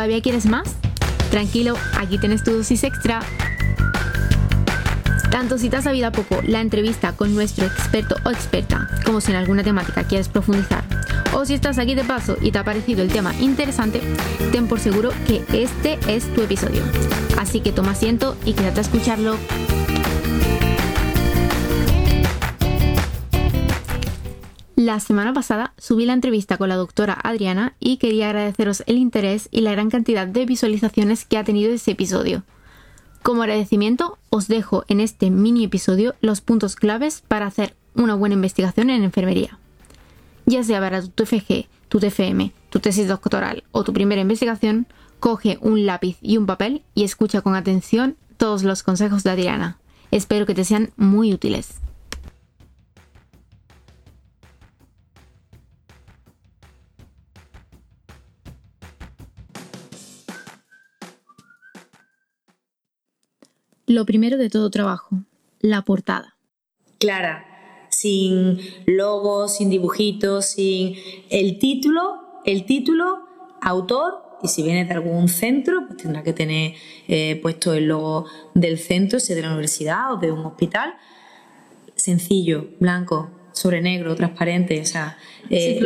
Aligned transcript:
¿Todavía 0.00 0.22
quieres 0.22 0.46
más? 0.46 0.76
Tranquilo, 1.30 1.74
aquí 1.98 2.16
tienes 2.16 2.42
tu 2.42 2.52
dosis 2.52 2.84
extra. 2.84 3.20
Tanto 5.30 5.58
si 5.58 5.68
te 5.68 5.76
has 5.76 5.84
sabido 5.84 6.10
poco 6.10 6.40
la 6.42 6.62
entrevista 6.62 7.12
con 7.12 7.34
nuestro 7.34 7.66
experto 7.66 8.16
o 8.24 8.30
experta, 8.30 8.88
como 9.04 9.20
si 9.20 9.30
en 9.32 9.36
alguna 9.36 9.62
temática 9.62 10.04
quieres 10.04 10.30
profundizar, 10.30 10.84
o 11.34 11.44
si 11.44 11.52
estás 11.52 11.76
aquí 11.76 11.94
de 11.94 12.04
paso 12.04 12.38
y 12.40 12.50
te 12.50 12.58
ha 12.58 12.64
parecido 12.64 13.02
el 13.02 13.12
tema 13.12 13.34
interesante, 13.40 14.00
ten 14.52 14.68
por 14.68 14.80
seguro 14.80 15.10
que 15.26 15.44
este 15.52 15.98
es 16.08 16.32
tu 16.34 16.40
episodio. 16.40 16.80
Así 17.38 17.60
que 17.60 17.70
toma 17.70 17.90
asiento 17.90 18.38
y 18.46 18.54
quédate 18.54 18.78
a 18.78 18.82
escucharlo. 18.84 19.36
La 24.80 24.98
semana 24.98 25.34
pasada 25.34 25.74
subí 25.76 26.06
la 26.06 26.14
entrevista 26.14 26.56
con 26.56 26.70
la 26.70 26.76
doctora 26.76 27.12
Adriana 27.12 27.74
y 27.80 27.98
quería 27.98 28.30
agradeceros 28.30 28.82
el 28.86 28.96
interés 28.96 29.50
y 29.50 29.60
la 29.60 29.72
gran 29.72 29.90
cantidad 29.90 30.26
de 30.26 30.46
visualizaciones 30.46 31.26
que 31.26 31.36
ha 31.36 31.44
tenido 31.44 31.70
ese 31.70 31.90
episodio. 31.90 32.44
Como 33.22 33.42
agradecimiento, 33.42 34.16
os 34.30 34.48
dejo 34.48 34.86
en 34.88 35.00
este 35.00 35.28
mini 35.28 35.64
episodio 35.64 36.14
los 36.22 36.40
puntos 36.40 36.76
claves 36.76 37.22
para 37.28 37.44
hacer 37.44 37.74
una 37.94 38.14
buena 38.14 38.36
investigación 38.36 38.88
en 38.88 39.04
enfermería. 39.04 39.58
Ya 40.46 40.64
sea 40.64 40.80
para 40.80 41.02
tu 41.02 41.08
TFG, 41.08 41.66
tu 41.90 42.00
TFM, 42.00 42.54
tu 42.70 42.80
tesis 42.80 43.06
doctoral 43.06 43.64
o 43.72 43.84
tu 43.84 43.92
primera 43.92 44.22
investigación, 44.22 44.86
coge 45.18 45.58
un 45.60 45.84
lápiz 45.84 46.16
y 46.22 46.38
un 46.38 46.46
papel 46.46 46.84
y 46.94 47.04
escucha 47.04 47.42
con 47.42 47.54
atención 47.54 48.16
todos 48.38 48.62
los 48.62 48.82
consejos 48.82 49.24
de 49.24 49.30
Adriana. 49.32 49.76
Espero 50.10 50.46
que 50.46 50.54
te 50.54 50.64
sean 50.64 50.90
muy 50.96 51.34
útiles. 51.34 51.80
Lo 63.90 64.06
primero 64.06 64.36
de 64.36 64.48
todo 64.48 64.70
trabajo, 64.70 65.24
la 65.58 65.82
portada. 65.82 66.36
Clara, 67.00 67.88
sin 67.88 68.60
logos, 68.86 69.56
sin 69.56 69.68
dibujitos, 69.68 70.50
sin 70.50 70.94
el 71.28 71.58
título, 71.58 72.40
el 72.44 72.66
título, 72.66 73.18
autor 73.60 74.38
y 74.44 74.46
si 74.46 74.62
viene 74.62 74.84
de 74.84 74.94
algún 74.94 75.26
centro, 75.28 75.88
pues 75.88 76.00
tendrá 76.00 76.22
que 76.22 76.32
tener 76.32 76.74
eh, 77.08 77.40
puesto 77.42 77.74
el 77.74 77.88
logo 77.88 78.26
del 78.54 78.78
centro, 78.78 79.18
si 79.18 79.32
es 79.32 79.36
de 79.36 79.42
la 79.42 79.48
universidad 79.48 80.12
o 80.12 80.18
de 80.18 80.30
un 80.30 80.46
hospital. 80.46 80.94
Sencillo, 81.96 82.68
blanco, 82.78 83.32
sobre 83.50 83.82
negro, 83.82 84.14
transparente, 84.14 84.80
o 84.80 84.86
sea, 84.86 85.18
eh, 85.50 85.80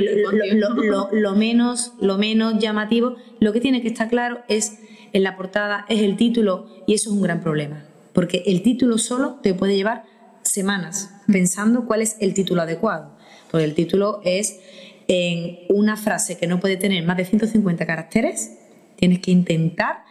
lo, 1.11 1.35
menos, 1.35 1.95
lo 2.03 2.19
menos 2.19 2.59
llamativo. 2.59 3.17
Lo 3.41 3.55
que 3.55 3.63
tiene 3.63 3.81
que 3.81 3.89
estar 3.89 4.11
claro 4.11 4.41
es 4.49 4.79
en 5.15 5.23
la 5.23 5.39
portada, 5.39 5.87
es 5.89 6.03
el 6.03 6.19
título 6.19 6.67
y 6.87 6.93
eso 6.93 7.09
es 7.09 7.17
un 7.17 7.23
gran 7.23 7.41
problema 7.41 7.94
porque 8.15 8.43
el 8.47 8.63
título 8.63 8.97
solo 8.97 9.41
te 9.43 9.53
puede 9.53 9.77
llevar 9.77 10.05
semanas 10.43 11.11
pensando 11.27 11.87
cuál 11.87 12.01
es 12.01 12.17
el 12.21 12.33
título 12.33 12.63
adecuado. 12.63 13.11
Porque 13.51 13.65
el 13.65 13.75
título 13.75 14.21
es 14.25 14.61
en 15.09 15.59
una 15.69 15.97
frase 15.97 16.39
que 16.39 16.47
no 16.47 16.61
puede 16.61 16.77
tener 16.77 17.05
más 17.05 17.17
de 17.17 17.25
150 17.25 17.85
caracteres, 17.85 18.53
tienes 18.97 19.19
que 19.19 19.31
intentar 19.31 20.05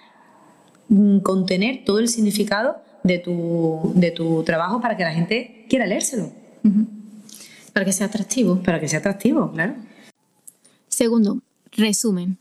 mm, 0.89 1.19
contener 1.19 1.83
todo 1.85 1.99
el 1.99 2.09
significado 2.09 2.77
de 3.03 3.19
tu, 3.19 3.91
de 3.95 4.11
tu 4.11 4.43
trabajo 4.43 4.81
para 4.81 4.95
que 4.95 5.03
la 5.03 5.13
gente 5.13 5.65
quiera 5.69 5.85
leérselo. 5.85 6.31
Para 7.73 7.85
que 7.85 7.91
sea 7.91 8.07
atractivo. 8.07 8.61
Para 8.61 8.79
que 8.79 8.87
sea 8.87 8.99
atractivo, 8.99 9.51
claro. 9.51 9.75
Segundo, 10.87 11.41
resumen. 11.71 12.37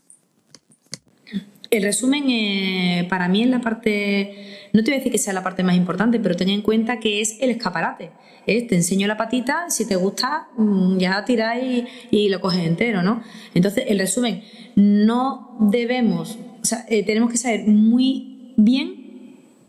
El 1.77 1.83
resumen 1.83 2.29
eh, 2.29 3.07
para 3.09 3.27
mí 3.27 3.43
es 3.43 3.49
la 3.49 3.59
parte 3.59 4.53
no 4.73 4.83
te 4.83 4.89
voy 4.89 4.95
a 4.95 4.97
decir 4.97 5.11
que 5.11 5.19
sea 5.19 5.33
la 5.33 5.43
parte 5.43 5.63
más 5.63 5.75
importante, 5.75 6.19
pero 6.19 6.35
ten 6.35 6.49
en 6.49 6.63
cuenta 6.63 6.99
que 6.99 7.21
es 7.21 7.37
el 7.39 7.51
escaparate. 7.51 8.09
Te 8.45 8.75
enseño 8.75 9.07
la 9.07 9.17
patita, 9.17 9.69
si 9.69 9.87
te 9.87 9.95
gusta, 9.95 10.47
mm, 10.57 10.97
ya 10.97 11.23
tiráis 11.23 11.85
y, 12.09 12.27
lo 12.29 12.41
coges 12.41 12.65
entero, 12.65 13.03
¿no? 13.03 13.21
Entonces, 13.53 13.85
el 13.87 13.99
resumen, 13.99 14.41
no 14.75 15.55
debemos, 15.59 16.39
o 16.61 16.65
sea, 16.65 16.85
eh, 16.89 17.03
tenemos 17.03 17.31
que 17.31 17.37
saber 17.37 17.67
muy 17.67 18.55
bien 18.57 19.02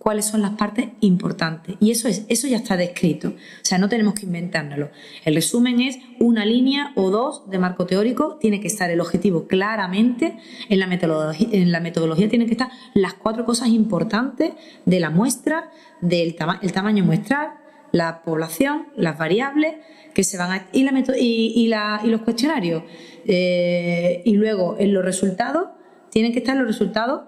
cuáles 0.04 0.26
son 0.26 0.42
las 0.42 0.50
partes 0.50 0.88
importantes. 1.00 1.76
Y 1.80 1.90
eso, 1.90 2.08
es, 2.08 2.26
eso 2.28 2.46
ya 2.46 2.58
está 2.58 2.76
descrito. 2.76 3.28
O 3.28 3.32
sea, 3.62 3.78
no 3.78 3.88
tenemos 3.88 4.12
que 4.12 4.26
inventárnoslo. 4.26 4.90
El 5.24 5.34
resumen 5.34 5.80
es 5.80 5.98
una 6.20 6.44
línea 6.44 6.92
o 6.94 7.08
dos 7.08 7.48
de 7.48 7.58
marco 7.58 7.86
teórico. 7.86 8.36
Tiene 8.38 8.60
que 8.60 8.66
estar 8.66 8.90
el 8.90 9.00
objetivo 9.00 9.46
claramente. 9.46 10.36
En 10.68 10.78
la 10.78 10.86
metodología, 10.86 11.48
en 11.52 11.72
la 11.72 11.80
metodología 11.80 12.28
tienen 12.28 12.46
que 12.48 12.52
estar 12.52 12.68
las 12.92 13.14
cuatro 13.14 13.46
cosas 13.46 13.68
importantes 13.68 14.52
de 14.84 15.00
la 15.00 15.08
muestra, 15.08 15.70
del 16.02 16.36
el 16.60 16.72
tamaño 16.72 17.02
muestral, 17.02 17.54
la 17.90 18.20
población, 18.24 18.88
las 18.96 19.16
variables 19.16 19.76
que 20.12 20.22
se 20.22 20.36
van 20.36 20.52
a, 20.52 20.66
y, 20.70 21.66
la, 21.68 22.02
y 22.04 22.08
los 22.08 22.20
cuestionarios. 22.20 22.82
Eh, 23.24 24.20
y 24.26 24.34
luego 24.34 24.76
en 24.78 24.92
los 24.92 25.02
resultados, 25.02 25.68
tienen 26.10 26.34
que 26.34 26.40
estar 26.40 26.58
los 26.58 26.66
resultados 26.66 27.22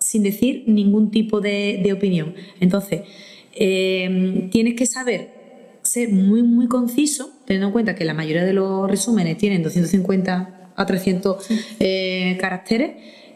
sin 0.00 0.22
decir 0.22 0.64
ningún 0.66 1.10
tipo 1.10 1.40
de, 1.40 1.88
opinión. 1.94 2.34
Entonces, 2.58 3.02
eh, 3.54 4.48
tienes 4.50 4.74
que 4.74 4.86
saber 4.86 5.28
ser 5.82 6.10
muy, 6.10 6.42
muy 6.42 6.66
conciso, 6.68 7.30
teniendo 7.46 7.68
en 7.68 7.72
cuenta 7.72 7.94
que 7.94 8.04
la 8.04 8.14
mayoría 8.14 8.44
de 8.44 8.52
los 8.52 8.90
resúmenes 8.90 9.36
tienen 9.36 9.62
250 9.62 10.72
a 10.74 10.86
300 10.86 11.46
eh, 11.80 12.36
caracteres. 12.40 12.92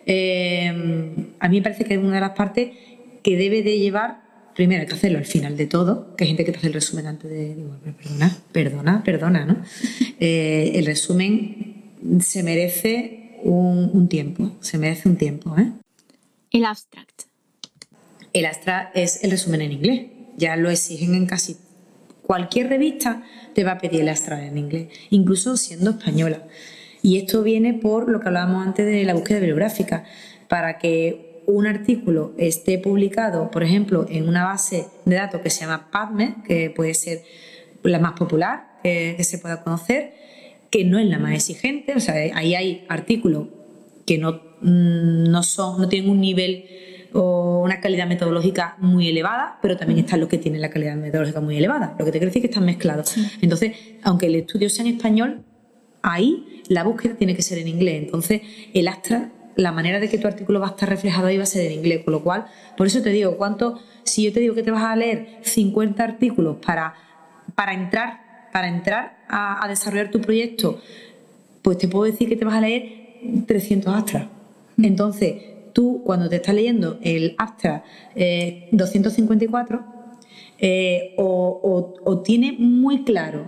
Eh, 0.07 1.33
a 1.39 1.49
mí 1.49 1.57
me 1.57 1.63
parece 1.63 1.85
que 1.85 1.95
es 1.95 2.01
una 2.01 2.15
de 2.15 2.21
las 2.21 2.31
partes 2.31 2.71
que 3.23 3.37
debe 3.37 3.63
de 3.63 3.79
llevar, 3.79 4.23
primero 4.55 4.83
hay 4.83 4.87
que 4.87 4.95
hacerlo 4.95 5.19
al 5.19 5.25
final 5.25 5.57
de 5.57 5.67
todo, 5.67 6.15
que 6.17 6.25
hay 6.25 6.29
gente 6.29 6.45
que 6.45 6.53
te 6.53 6.59
hace 6.59 6.67
el 6.69 6.75
resumen 6.75 7.07
antes 7.07 7.31
de, 7.31 7.55
digo, 7.55 7.77
perdona, 7.99 8.37
perdona, 8.53 9.03
perdona, 9.05 9.47
¿no? 9.47 9.63
el 10.21 10.85
resumen 10.87 11.93
se 12.21 12.43
merece 12.43 13.39
un, 13.43 13.91
un 13.93 14.09
tiempo, 14.09 14.53
se 14.61 14.79
merece 14.79 15.09
un 15.09 15.17
tiempo, 15.17 15.57
¿eh? 15.59 15.73
El 16.55 16.65
abstract. 16.67 17.23
El 18.33 18.47
abstract 18.47 18.97
es 18.97 19.25
el 19.25 19.33
resumen 19.33 19.61
en 19.61 19.73
inglés. 19.73 20.07
Ya 20.37 20.55
lo 20.55 20.71
exigen 20.71 21.17
en 21.17 21.27
casi 21.27 21.57
cualquier 22.23 22.69
revista, 22.69 23.25
te 23.55 23.65
va 23.65 23.73
a 23.73 23.79
pedir 23.79 24.03
el 24.03 24.09
abstract 24.09 24.45
en 24.45 24.59
inglés, 24.59 24.89
incluso 25.11 25.57
siendo 25.57 25.91
española. 25.91 26.45
Y 27.03 27.19
esto 27.19 27.43
viene 27.43 27.75
por 27.75 28.09
lo 28.09 28.21
que 28.21 28.29
hablábamos 28.29 28.65
antes 28.65 28.87
de 28.87 29.03
la 29.03 29.15
búsqueda 29.15 29.41
bibliográfica. 29.41 30.05
Para 30.47 30.79
que 30.79 31.43
un 31.47 31.67
artículo 31.67 32.35
esté 32.39 32.79
publicado, 32.79 33.51
por 33.51 33.65
ejemplo, 33.65 34.07
en 34.09 34.29
una 34.29 34.45
base 34.45 34.87
de 35.07 35.17
datos 35.17 35.41
que 35.41 35.51
se 35.51 35.63
llama 35.63 35.91
PubMed, 35.91 36.45
que 36.47 36.71
puede 36.71 36.95
ser 36.95 37.25
la 37.83 37.99
más 37.99 38.13
popular 38.13 38.79
que, 38.85 39.25
se 39.25 39.39
pueda 39.39 39.65
conocer, 39.65 40.15
que 40.71 40.85
no 40.85 41.01
es 41.01 41.07
la 41.07 41.19
más 41.19 41.35
exigente, 41.35 41.95
o 41.97 42.01
sea, 42.01 42.15
ahí 42.15 42.55
hay 42.55 42.87
artículos 42.89 43.49
que 44.07 44.19
no, 44.19 44.54
no, 44.65 45.43
son, 45.43 45.81
no 45.81 45.89
tienen 45.89 46.11
un 46.11 46.21
nivel 46.21 46.65
o 47.13 47.63
una 47.63 47.81
calidad 47.81 48.09
metodológica 48.09 48.77
muy 48.79 49.09
elevada, 49.09 49.59
pero 49.63 49.77
también 49.77 50.01
están 50.01 50.21
los 50.21 50.29
que 50.29 50.39
tienen 50.39 50.61
la 50.61 50.71
calidad 50.71 50.97
metodológica 50.97 51.41
muy 51.41 51.57
elevada. 51.57 51.95
Lo 51.99 52.05
que 52.05 52.11
te 52.11 52.19
quiero 52.19 52.31
decir 52.31 52.41
es 52.41 52.49
que 52.49 52.53
están 52.53 52.65
mezclados. 52.65 53.15
Entonces, 53.41 53.73
aunque 54.03 54.27
el 54.27 54.35
estudio 54.37 54.69
sea 54.71 54.85
en 54.87 54.97
español, 54.97 55.45
ahí 56.03 56.63
la 56.69 56.83
búsqueda 56.83 57.15
tiene 57.15 57.37
que 57.37 57.43
ser 57.43 57.59
en 57.59 57.69
inglés. 57.69 58.03
Entonces, 58.05 58.41
el 58.73 58.89
Astra, 58.89 59.31
la 59.55 59.71
manera 59.71 60.01
de 60.01 60.09
que 60.09 60.19
tu 60.19 60.27
artículo 60.27 60.61
va 60.61 60.69
a 60.69 60.71
estar 60.71 60.89
reflejado 60.89 61.29
ahí 61.29 61.37
va 61.37 61.45
a 61.45 61.47
ser 61.47 61.67
en 61.67 61.73
inglés. 61.73 62.03
Con 62.05 62.13
lo 62.13 62.25
cual, 62.25 62.47
por 62.77 62.87
eso 62.87 63.03
te 63.03 63.11
digo, 63.11 63.37
¿cuánto, 63.37 63.79
si 64.03 64.25
yo 64.25 64.33
te 64.33 64.41
digo 64.41 64.55
que 64.55 64.63
te 64.63 64.71
vas 64.71 64.83
a 64.83 64.97
leer 64.97 65.39
50 65.43 66.03
artículos 66.03 66.57
para, 66.65 66.95
para 67.55 67.75
entrar, 67.75 68.49
para 68.53 68.69
entrar 68.69 69.19
a, 69.29 69.65
a 69.65 69.69
desarrollar 69.69 70.11
tu 70.11 70.21
proyecto, 70.21 70.81
pues 71.63 71.79
te 71.79 71.87
puedo 71.87 72.11
decir 72.11 72.29
que 72.29 72.37
te 72.37 72.45
vas 72.45 72.55
a 72.55 72.61
leer 72.61 73.05
300 73.47 73.95
Astra. 73.95 74.34
Entonces, 74.79 75.37
tú 75.73 76.03
cuando 76.05 76.29
te 76.29 76.37
estás 76.37 76.55
leyendo 76.55 76.99
el 77.03 77.35
Astra 77.39 77.85
254, 78.15 79.85
eh, 80.59 80.67
eh, 80.67 81.15
o, 81.19 82.23
tiene 82.25 82.53
muy 82.53 83.05
claro 83.05 83.45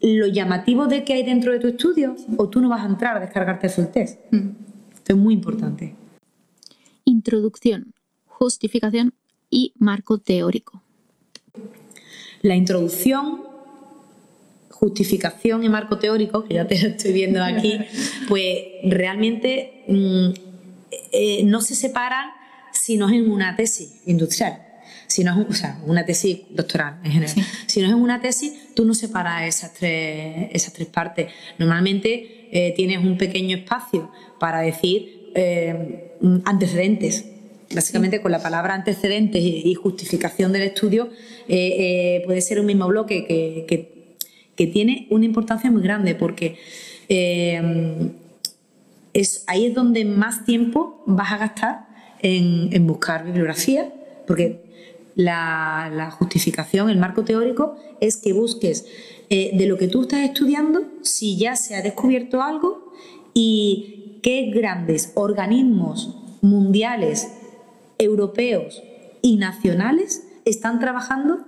lo 0.00 0.26
llamativo 0.26 0.86
de 0.86 1.02
que 1.04 1.14
hay 1.14 1.22
dentro 1.22 1.52
de 1.52 1.60
tu 1.60 1.68
estudio, 1.68 2.14
o 2.36 2.48
tú 2.50 2.60
no 2.60 2.68
vas 2.68 2.82
a 2.82 2.86
entrar 2.86 3.16
a 3.16 3.20
descargarte 3.20 3.68
el 3.68 3.88
test. 3.90 4.20
Esto 4.32 5.12
es 5.12 5.16
muy 5.16 5.32
importante. 5.32 5.94
Introducción, 7.06 7.94
justificación 8.26 9.14
y 9.48 9.72
marco 9.78 10.18
teórico. 10.18 10.82
La 12.42 12.54
introducción 12.54 13.53
justificación 14.74 15.64
y 15.64 15.68
marco 15.68 15.98
teórico, 15.98 16.44
que 16.44 16.54
ya 16.54 16.66
te 16.66 16.78
lo 16.80 16.88
estoy 16.94 17.12
viendo 17.12 17.42
aquí, 17.42 17.78
pues 18.28 18.58
realmente 18.84 19.84
mm, 19.88 20.28
eh, 21.12 21.42
no 21.44 21.60
se 21.60 21.74
separan 21.74 22.30
si 22.72 22.96
no 22.96 23.08
es 23.08 23.14
en 23.14 23.30
una 23.30 23.56
tesis 23.56 24.02
industrial. 24.06 24.60
Si 25.06 25.22
no 25.22 25.40
es, 25.40 25.48
o 25.48 25.52
sea, 25.52 25.80
una 25.86 26.04
tesis 26.04 26.40
doctoral 26.50 26.98
en 27.04 27.12
general. 27.12 27.34
Si 27.66 27.80
no 27.80 27.86
es 27.86 27.92
en 27.92 28.00
una 28.00 28.20
tesis, 28.20 28.52
tú 28.74 28.84
no 28.84 28.94
separas 28.94 29.46
esas 29.46 29.72
tres, 29.74 30.48
esas 30.52 30.72
tres 30.72 30.88
partes. 30.88 31.28
Normalmente 31.58 32.48
eh, 32.50 32.72
tienes 32.74 32.98
un 32.98 33.16
pequeño 33.16 33.56
espacio 33.56 34.10
para 34.40 34.60
decir 34.60 35.30
eh, 35.34 36.16
antecedentes. 36.44 37.26
Básicamente 37.74 38.20
con 38.20 38.32
la 38.32 38.42
palabra 38.42 38.74
antecedentes 38.74 39.42
y 39.42 39.74
justificación 39.74 40.52
del 40.52 40.62
estudio 40.62 41.08
eh, 41.48 42.22
puede 42.24 42.40
ser 42.40 42.60
un 42.60 42.66
mismo 42.66 42.86
bloque 42.86 43.26
que, 43.26 43.64
que, 43.66 43.93
tiene 44.56 45.06
una 45.10 45.24
importancia 45.24 45.70
muy 45.70 45.82
grande 45.82 46.14
porque 46.14 46.58
es, 49.12 49.44
ahí 49.46 49.66
es 49.66 49.74
donde 49.74 50.04
más 50.04 50.44
tiempo 50.44 51.02
vas 51.06 51.32
a 51.32 51.38
gastar 51.38 51.86
en, 52.20 52.86
buscar 52.86 53.24
bibliografía, 53.24 53.92
porque 54.26 54.62
la, 55.14 56.10
justificación, 56.18 56.88
el 56.88 56.98
marco 56.98 57.24
teórico, 57.24 57.76
es 58.00 58.16
que 58.16 58.32
busques 58.32 58.86
de 59.28 59.66
lo 59.66 59.76
que 59.76 59.88
tú 59.88 60.02
estás 60.02 60.20
estudiando 60.20 60.82
si 61.02 61.36
ya 61.36 61.56
se 61.56 61.74
ha 61.74 61.82
descubierto 61.82 62.42
algo 62.42 62.92
y 63.34 64.20
qué 64.22 64.50
grandes 64.54 65.12
organismos 65.14 66.16
mundiales, 66.40 67.28
europeos 67.98 68.82
y 69.20 69.36
nacionales 69.36 70.26
están 70.44 70.80
trabajando 70.80 71.44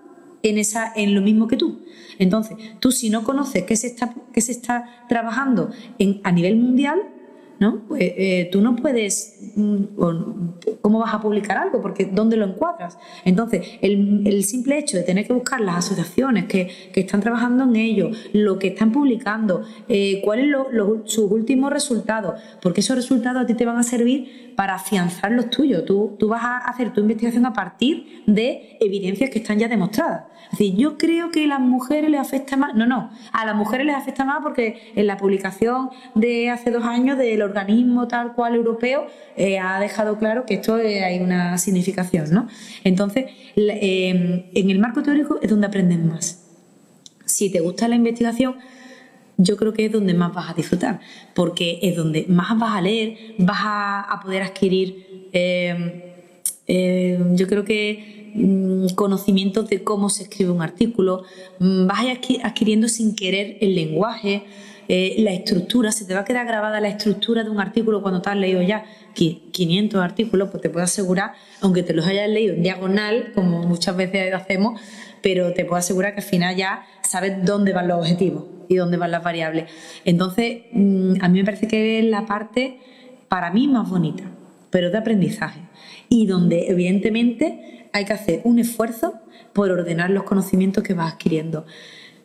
en, 0.49 0.59
esa, 0.59 0.93
en 0.95 1.15
lo 1.15 1.21
mismo 1.21 1.49
que 1.49 1.57
tú. 1.57 1.81
Entonces, 2.19 2.57
tú 2.81 2.93
si 2.93 3.11
no 3.11 3.25
conoces 3.25 3.65
qué 3.65 3.77
se 3.77 3.89
está, 3.89 4.15
qué 4.33 4.41
se 4.41 4.53
está 4.53 5.07
trabajando 5.09 5.71
en, 5.99 6.21
a 6.25 6.33
nivel 6.33 6.57
mundial, 6.57 7.01
¿no? 7.59 7.83
Pues, 7.89 8.03
eh, 8.03 8.49
tú 8.53 8.61
no 8.61 8.77
puedes, 8.77 9.53
mm, 9.55 9.85
¿cómo 10.83 10.99
vas 10.99 11.15
a 11.15 11.21
publicar 11.21 11.57
algo? 11.57 11.81
Porque 11.81 12.05
¿dónde 12.05 12.37
lo 12.37 12.47
encuadras? 12.47 12.99
Entonces, 13.25 13.67
el, 13.81 14.45
simple 14.45 14.79
hecho 14.79 14.97
de 14.97 15.03
tener 15.03 15.27
que 15.27 15.33
buscar 15.33 15.61
las 15.61 15.77
asociaciones 15.77 16.45
que, 16.45 16.69
están 16.95 17.21
trabajando 17.21 17.65
en 17.65 17.77
ello, 17.77 18.11
lo 18.33 18.59
que 18.59 18.69
están 18.69 18.93
publicando, 18.93 19.63
eh, 19.89 20.21
cuáles 20.25 20.51
son 20.53 21.03
sus 21.05 21.31
últimos 21.31 21.73
resultados, 21.73 22.41
porque 22.63 22.81
esos 22.81 22.97
resultados 22.97 23.43
a 23.43 23.47
ti 23.47 23.55
te 23.55 23.65
van 23.65 23.77
a 23.79 23.83
servir 23.83 24.46
para 24.57 24.75
afianzar 24.75 25.31
los 25.31 25.51
tuyos. 25.51 25.85
Tú, 25.85 26.17
tú 26.19 26.29
vas 26.29 26.43
a 26.43 26.57
hacer 26.59 26.93
tu 26.93 27.03
investigación 27.03 27.47
a 27.47 27.53
partir 27.53 28.25
de 28.27 28.79
evidencias 28.81 29.31
que 29.31 29.39
están 29.39 29.59
ya 29.59 29.69
demostradas. 29.69 30.25
Es 30.45 30.59
decir, 30.59 30.77
yo 30.77 30.97
creo 30.97 31.31
que 31.31 31.45
a 31.45 31.47
las 31.47 31.61
mujeres 31.61 32.11
les 32.11 32.21
afecta 32.21 32.57
más. 32.57 32.75
No, 32.75 32.87
no, 32.87 33.11
a 33.33 33.45
las 33.45 33.55
mujeres 33.55 33.87
les 33.87 33.95
afecta 33.95 34.25
más 34.25 34.39
porque 34.43 34.93
en 34.95 35.07
la 35.07 35.17
publicación 35.17 35.91
de 36.15 36.51
hace 36.51 36.71
dos 36.71 36.85
años 36.85 37.19
del 37.19 37.43
organismo 37.43 38.09
tal 38.09 38.33
cual 38.35 38.55
europeo 38.55 39.07
eh, 39.37 39.59
ha 39.59 39.79
dejado 39.79 40.19
claro 40.19 40.47
que 40.47 40.55
esto 40.55 40.79
eh, 40.79 41.05
hay 41.05 41.21
una 41.21 41.59
significación, 41.59 42.31
¿no? 42.31 42.49
Entonces, 42.85 43.27
em, 43.57 44.45
en 44.55 44.71
el 44.71 44.79
marco 44.79 45.03
teórico 45.03 45.39
es 45.43 45.51
donde 45.51 45.67
aprendes 45.67 45.99
más. 45.99 46.43
Si 47.25 47.51
te 47.51 47.61
gusta 47.61 47.89
la 47.89 47.97
investigación, 47.97 48.57
yo 49.39 49.57
creo 49.57 49.73
que 49.73 49.87
es 49.87 49.93
donde 49.93 50.15
más 50.15 50.33
vas 50.35 50.51
a 50.51 50.55
disfrutar, 50.55 51.01
porque 51.35 51.79
es 51.83 51.97
donde 51.97 52.27
más 52.29 52.59
vas 52.59 52.77
a 52.77 52.81
leer, 52.81 53.17
vas 53.39 53.61
a, 53.63 54.21
poder 54.23 54.43
adquirir, 54.43 55.29
em, 55.33 56.03
em, 56.67 57.37
yo 57.37 57.47
creo 57.47 57.65
que 57.65 58.33
mm, 58.35 58.95
conocimientos 58.95 59.69
de 59.69 59.83
cómo 59.83 60.11
se 60.11 60.25
escribe 60.25 60.51
un 60.51 60.63
artículo, 60.63 61.23
mm, 61.59 61.87
vas 61.87 62.01
a 62.01 62.05
ir 62.05 62.41
adquiriendo 62.43 62.89
sin 62.89 63.15
querer 63.15 63.59
el 63.61 63.75
lenguaje, 63.75 64.45
eh, 64.89 65.17
la 65.19 65.33
estructura, 65.33 65.91
se 65.91 66.05
te 66.05 66.15
va 66.15 66.21
a 66.21 66.25
quedar 66.25 66.47
grabada 66.47 66.81
la 66.81 66.89
estructura 66.89 67.43
de 67.43 67.51
un 67.51 67.61
artículo 67.61 68.03
cuando 68.03 68.23
te 68.23 68.31
has 68.31 68.37
leído 68.37 68.63
ya 68.63 68.85
500 69.15 70.01
artículos, 70.01 70.51
pues 70.51 70.63
te 70.63 70.71
puedo 70.71 70.85
asegurar, 70.85 71.33
aunque 71.61 71.83
te 71.83 71.93
los 71.93 72.07
hayas 72.07 72.29
leído 72.29 72.55
en 72.55 72.63
diagonal, 72.63 73.33
como 73.35 73.63
muchas 73.63 73.97
veces 73.97 74.33
hacemos, 74.33 74.81
pero 75.23 75.53
te 75.53 75.65
puedo 75.65 75.77
asegurar 75.77 76.15
que 76.15 76.21
al 76.21 76.27
final 76.27 76.57
ya 76.57 76.87
sabes 77.03 77.45
dónde 77.45 77.73
van 77.73 77.89
los 77.89 77.99
objetivos 77.99 78.45
y 78.69 78.77
dónde 78.77 78.97
van 78.97 79.11
las 79.11 79.23
variables. 79.23 79.71
Entonces, 80.05 80.63
mm, 80.73 81.15
a 81.21 81.29
mí 81.29 81.39
me 81.39 81.45
parece 81.45 81.69
que 81.69 81.99
es 81.99 82.05
la 82.05 82.27
parte 82.27 82.79
para 83.29 83.51
mí 83.51 83.69
más 83.69 83.89
bonita, 83.89 84.25
pero 84.71 84.91
de 84.91 84.99
aprendizaje. 84.99 85.61
Y 86.09 86.27
donde 86.27 86.69
evidentemente 86.69 87.89
hay 87.93 88.05
que 88.05 88.13
hacer 88.13 88.41
un 88.45 88.59
esfuerzo 88.59 89.15
por 89.53 89.71
ordenar 89.71 90.11
los 90.11 90.25
conocimientos 90.25 90.85
que 90.85 90.95
vas 90.95 91.15
adquiriendo, 91.15 91.67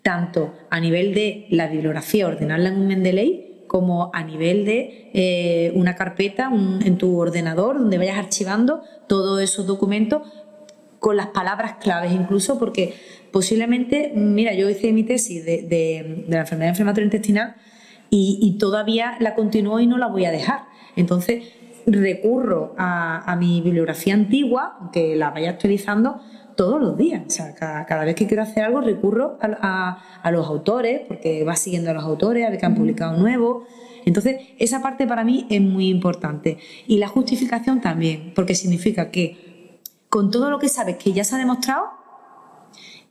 tanto 0.02 0.54
a 0.70 0.80
nivel 0.80 1.14
de 1.14 1.48
la 1.50 1.68
bibliografía, 1.68 2.28
ordenarla 2.28 2.70
en 2.70 2.76
un 2.76 2.88
Mendeley, 2.88 3.52
como 3.68 4.12
a 4.14 4.22
nivel 4.24 4.66
de 4.66 5.10
eh, 5.14 5.72
una 5.76 5.96
carpeta 5.96 6.52
en 6.84 6.98
tu 6.98 7.18
ordenador 7.18 7.80
donde 7.80 7.98
vayas 7.98 8.18
archivando 8.18 8.84
todos 9.08 9.42
esos 9.42 9.66
documentos 9.66 10.24
con 11.02 11.18
las 11.18 11.28
palabras 11.30 11.78
claves 11.82 12.12
incluso, 12.12 12.60
porque 12.60 12.94
posiblemente, 13.32 14.14
mira, 14.16 14.54
yo 14.54 14.70
hice 14.70 14.94
mi 14.94 15.04
tesis 15.04 15.44
de, 15.44 16.26
la 16.28 16.42
enfermedad 16.42 16.70
inflamatoria 16.70 17.06
intestinal 17.06 17.56
y, 18.12 18.58
todavía 18.60 19.18
la 19.20 19.34
continúo 19.34 19.80
y 19.80 19.88
no 19.88 19.98
la 19.98 20.06
voy 20.06 20.26
a 20.26 20.32
dejar. 20.32 20.66
Entonces, 20.96 21.44
recurro 21.88 22.76
a, 22.78 23.36
mi 23.40 23.62
bibliografía 23.62 24.14
antigua, 24.14 24.92
que 24.94 25.16
la 25.16 25.32
vaya 25.32 25.50
actualizando 25.50 26.22
todos 26.56 26.80
los 26.80 26.96
días. 26.96 27.24
O 27.26 27.30
sea, 27.32 27.56
cada, 27.56 28.04
vez 28.04 28.14
que 28.14 28.28
quiero 28.28 28.44
hacer 28.44 28.64
algo 28.64 28.82
recurro 28.82 29.40
a, 29.42 30.30
los 30.32 30.46
autores, 30.46 31.02
porque 31.08 31.44
va 31.44 31.56
siguiendo 31.56 31.90
a 31.90 31.94
los 31.94 32.04
autores, 32.04 32.46
a 32.46 32.52
ver 32.52 32.60
que 32.60 32.66
han 32.68 32.76
publicado 32.76 33.18
nuevo. 33.18 33.66
Entonces, 34.06 34.40
esa 34.60 34.84
parte 34.84 35.08
para 35.08 35.24
mí 35.24 35.48
es 35.50 35.62
muy 35.62 35.90
importante. 35.90 36.60
Y 36.86 36.98
la 36.98 37.08
justificación 37.08 37.82
también, 37.82 38.34
porque 38.36 38.54
significa 38.54 39.10
que 39.10 39.51
con 40.12 40.30
todo 40.30 40.50
lo 40.50 40.60
que 40.60 40.68
sabes 40.68 40.98
que 40.98 41.14
ya 41.14 41.24
se 41.24 41.36
ha 41.36 41.38
demostrado, 41.40 41.86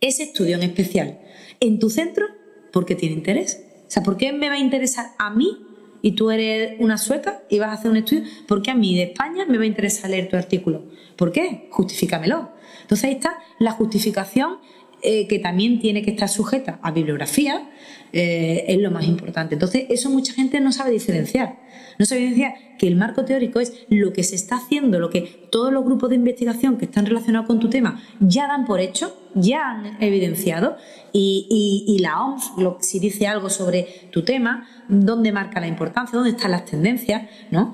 ese 0.02 0.22
estudio 0.24 0.56
en 0.56 0.62
especial 0.62 1.18
en 1.58 1.78
tu 1.78 1.88
centro, 1.88 2.26
porque 2.72 2.94
tiene 2.94 3.16
interés. 3.16 3.64
O 3.88 3.90
sea, 3.90 4.02
¿por 4.02 4.18
qué 4.18 4.32
me 4.32 4.48
va 4.48 4.56
a 4.56 4.58
interesar 4.58 5.06
a 5.18 5.30
mí 5.30 5.66
y 6.02 6.12
tú 6.12 6.30
eres 6.30 6.78
una 6.78 6.98
sueca 6.98 7.42
y 7.48 7.58
vas 7.58 7.70
a 7.70 7.72
hacer 7.72 7.90
un 7.90 7.96
estudio? 7.96 8.24
¿Por 8.46 8.62
qué 8.62 8.70
a 8.70 8.74
mí 8.74 8.94
de 8.94 9.04
España 9.04 9.46
me 9.46 9.56
va 9.56 9.64
a 9.64 9.66
interesar 9.66 10.10
leer 10.10 10.28
tu 10.28 10.36
artículo? 10.36 10.84
¿Por 11.16 11.32
qué? 11.32 11.68
Justifícamelo. 11.70 12.50
Entonces 12.82 13.04
ahí 13.04 13.12
está 13.12 13.38
la 13.58 13.72
justificación 13.72 14.58
eh, 15.02 15.26
que 15.28 15.38
también 15.38 15.80
tiene 15.80 16.02
que 16.02 16.10
estar 16.10 16.28
sujeta 16.28 16.78
a 16.82 16.90
bibliografía, 16.90 17.70
eh, 18.12 18.64
es 18.68 18.78
lo 18.78 18.90
más 18.90 19.06
importante. 19.06 19.54
Entonces, 19.54 19.86
eso 19.88 20.10
mucha 20.10 20.34
gente 20.34 20.60
no 20.60 20.72
sabe 20.72 20.90
diferenciar. 20.90 21.58
No 21.98 22.04
sabe 22.04 22.20
diferenciar 22.20 22.76
que 22.76 22.86
el 22.86 22.96
marco 22.96 23.24
teórico 23.24 23.60
es 23.60 23.86
lo 23.88 24.12
que 24.12 24.22
se 24.24 24.34
está 24.34 24.56
haciendo, 24.56 24.98
lo 24.98 25.08
que 25.08 25.46
todos 25.50 25.72
los 25.72 25.84
grupos 25.84 26.10
de 26.10 26.16
investigación 26.16 26.76
que 26.76 26.84
están 26.84 27.06
relacionados 27.06 27.46
con 27.46 27.60
tu 27.60 27.70
tema 27.70 28.02
ya 28.20 28.46
dan 28.46 28.66
por 28.66 28.80
hecho, 28.80 29.16
ya 29.34 29.70
han 29.70 30.02
evidenciado, 30.02 30.76
y, 31.12 31.96
la 32.00 32.22
OMS, 32.22 32.52
si 32.80 32.98
dice 32.98 33.26
algo 33.26 33.48
sobre 33.48 34.08
tu 34.10 34.22
tema, 34.22 34.66
dónde 34.88 35.32
marca 35.32 35.60
la 35.60 35.66
importancia, 35.66 36.16
dónde 36.16 36.30
están 36.30 36.50
las 36.50 36.64
tendencias, 36.64 37.22
¿no? 37.50 37.72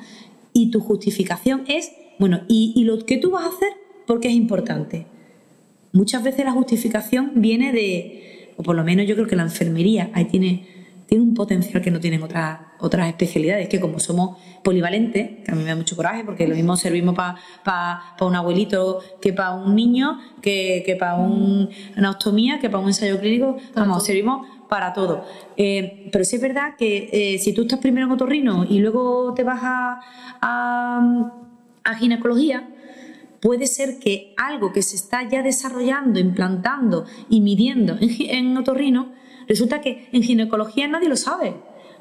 Y 0.52 0.70
tu 0.70 0.80
justificación 0.80 1.64
es, 1.66 1.92
bueno, 2.18 2.42
¿y, 2.48 2.72
y 2.76 2.84
lo 2.84 3.04
que 3.04 3.18
tú 3.18 3.30
vas 3.30 3.44
a 3.44 3.48
hacer? 3.48 3.72
Porque 4.06 4.28
es 4.28 4.34
importante. 4.34 5.06
Muchas 5.96 6.22
veces 6.22 6.44
la 6.44 6.52
justificación 6.52 7.32
viene 7.36 7.72
de, 7.72 8.52
o 8.58 8.62
por 8.62 8.76
lo 8.76 8.84
menos 8.84 9.06
yo 9.06 9.14
creo 9.14 9.26
que 9.26 9.34
la 9.34 9.44
enfermería 9.44 10.10
ahí 10.12 10.26
tiene, 10.26 10.66
tiene 11.06 11.24
un 11.24 11.32
potencial 11.32 11.80
que 11.80 11.90
no 11.90 12.00
tienen 12.00 12.22
otras, 12.22 12.58
otras 12.80 13.08
especialidades, 13.08 13.66
que 13.70 13.80
como 13.80 13.98
somos 13.98 14.36
polivalentes, 14.62 15.42
que 15.42 15.50
a 15.50 15.54
mí 15.54 15.62
me 15.62 15.70
da 15.70 15.74
mucho 15.74 15.96
coraje, 15.96 16.22
porque 16.22 16.46
lo 16.46 16.54
mismo 16.54 16.76
servimos 16.76 17.14
para 17.14 18.14
un 18.20 18.34
abuelito 18.34 19.00
que 19.22 19.32
para 19.32 19.54
un 19.54 19.74
niño, 19.74 20.20
que, 20.42 20.94
para 21.00 21.16
una 21.16 22.10
ostomía, 22.10 22.58
que 22.58 22.68
para 22.68 22.80
un 22.80 22.88
ensayo 22.88 23.18
clínico, 23.18 23.56
vamos, 23.74 24.04
servimos 24.04 24.46
para 24.68 24.92
todo. 24.92 25.24
Eh, 25.56 26.10
pero 26.12 26.26
sí 26.26 26.36
es 26.36 26.42
verdad 26.42 26.74
que 26.76 27.08
eh, 27.10 27.38
si 27.38 27.54
tú 27.54 27.62
estás 27.62 27.78
primero 27.78 28.04
en 28.04 28.12
otorrino 28.12 28.66
y 28.68 28.80
luego 28.80 29.32
te 29.32 29.44
vas 29.44 29.60
a, 29.62 30.00
a 31.84 31.94
ginecología, 31.94 32.68
puede 33.40 33.66
ser 33.66 33.98
que 33.98 34.34
algo 34.36 34.72
que 34.72 34.82
se 34.82 34.96
está 34.96 35.28
ya 35.28 35.42
desarrollando, 35.42 36.18
implantando 36.18 37.04
y 37.28 37.40
midiendo 37.40 37.96
en, 38.00 38.56
otorrino, 38.56 39.12
resulta 39.48 39.80
que 39.80 40.08
en 40.12 40.22
ginecología 40.22 40.88
nadie 40.88 41.08
lo 41.08 41.16
sabe. 41.16 41.54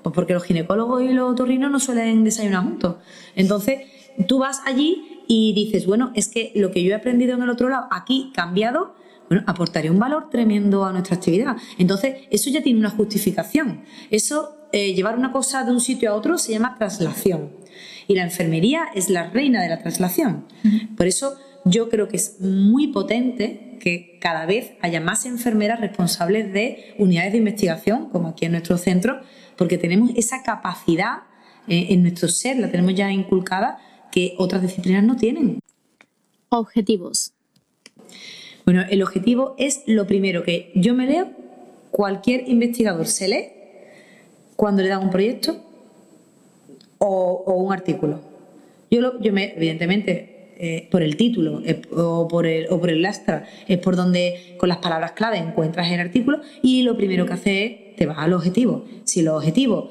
Pues 0.04 0.13
porque 0.13 0.34
los 0.34 0.44
ginecólogos 0.44 1.01
y 1.01 1.10
los 1.10 1.32
otorrinos 1.32 1.72
no 1.72 1.80
suelen 1.80 2.24
desayunar 2.24 2.63
juntos. 2.63 2.98
Entonces, 3.36 3.82
tú 4.27 4.38
vas 4.38 4.62
allí 4.65 5.24
y 5.27 5.54
dices, 5.54 5.88
bueno, 5.88 6.12
es 6.13 6.27
que 6.27 6.51
lo 6.56 6.72
que 6.72 6.84
yo 6.84 6.92
he 6.92 6.96
aprendido 6.96 7.34
en 7.36 7.42
el 7.42 7.50
otro 7.50 7.70
lado, 7.70 7.88
aquí 7.89 8.32
cambiado, 8.36 8.94
bueno, 9.30 9.44
aportaría 9.48 9.92
un 9.92 9.98
valor 9.98 10.30
tremendo 10.30 10.86
a 10.86 10.92
nuestra 10.92 11.15
actividad. 11.15 11.58
Entonces, 11.80 12.27
eso 12.30 12.51
ya 12.51 12.62
tiene 12.62 12.80
una 12.80 12.92
justificación. 12.92 13.84
Eso, 14.12 14.56
eh, 14.72 14.94
llevar 14.94 15.18
una 15.18 15.32
cosa 15.32 15.63
de 15.63 15.72
un 15.72 15.82
sitio 15.82 16.12
a 16.12 16.13
otro 16.13 16.38
se 16.38 16.51
llama 16.51 16.75
traslación. 16.77 17.64
Y 18.08 18.15
la 18.15 18.24
enfermería 18.24 18.86
es 18.96 19.10
la 19.10 19.29
reina 19.29 19.62
de 19.62 19.70
la 19.70 19.79
traslación. 19.79 20.46
Por 20.96 21.08
eso 21.08 21.38
yo 21.65 21.89
creo 21.89 22.08
que 22.08 22.17
es 22.17 22.39
muy 22.39 22.88
potente 22.88 23.77
que 23.79 24.17
cada 24.22 24.46
vez 24.46 24.74
haya 24.82 25.01
más 25.01 25.25
enfermeras 25.25 25.79
responsables 25.79 26.53
de 26.53 26.96
unidades 27.00 27.32
de 27.34 27.39
investigación, 27.39 28.10
como 28.10 28.29
aquí 28.29 28.46
en 28.46 28.51
nuestro 28.51 28.77
centro, 28.77 29.22
porque 29.58 29.77
tenemos 29.77 30.12
esa 30.15 30.44
capacidad 30.44 31.24
eh, 31.67 31.88
en 31.89 32.03
nuestro 32.03 32.27
ser, 32.27 32.58
la 32.58 32.70
tenemos 32.70 32.94
ya 32.96 33.12
inculcada, 33.12 33.79
que 34.12 34.36
otras 34.38 34.62
disciplinas 34.62 35.03
no 35.03 35.15
tienen. 35.15 35.60
Objetivos. 36.50 37.34
Bueno, 38.65 38.84
el 38.89 39.03
objetivo 39.03 39.55
es 39.58 39.82
lo 39.86 40.08
primero 40.08 40.44
que 40.44 40.72
yo 40.75 40.94
me 40.94 41.05
leo, 41.05 41.32
cualquier 41.91 42.48
investigador 42.48 43.08
se 43.08 43.27
lee 43.27 43.46
cuando 44.55 44.82
le 44.82 44.89
dan 44.89 45.03
un 45.03 45.10
proyecto 45.10 45.64
o, 47.05 47.53
un 47.53 47.74
artículo. 47.74 48.19
Yo, 48.91 49.19
yo 49.19 49.33
me, 49.33 49.53
evidentemente, 49.55 50.53
eh, 50.57 50.88
por 50.89 51.01
el 51.03 51.17
título 51.17 51.62
eh, 51.65 51.81
o, 51.91 52.27
por 52.27 52.45
el, 52.45 52.67
o 52.69 52.79
por 52.79 52.89
el 52.89 53.01
lastra, 53.01 53.45
es 53.67 53.77
por 53.79 53.95
donde 53.95 54.55
con 54.57 54.69
las 54.69 54.77
palabras 54.77 55.12
clave 55.12 55.38
encuentras 55.38 55.91
el 55.91 56.00
artículo 56.00 56.39
y 56.62 56.83
lo 56.83 56.95
primero 56.95 57.25
que 57.25 57.33
hace 57.33 57.65
es 57.65 57.95
te 57.97 58.05
vas 58.05 58.19
al 58.19 58.33
objetivo. 58.33 58.85
Si 59.03 59.21
los 59.21 59.35
objetivos 59.35 59.89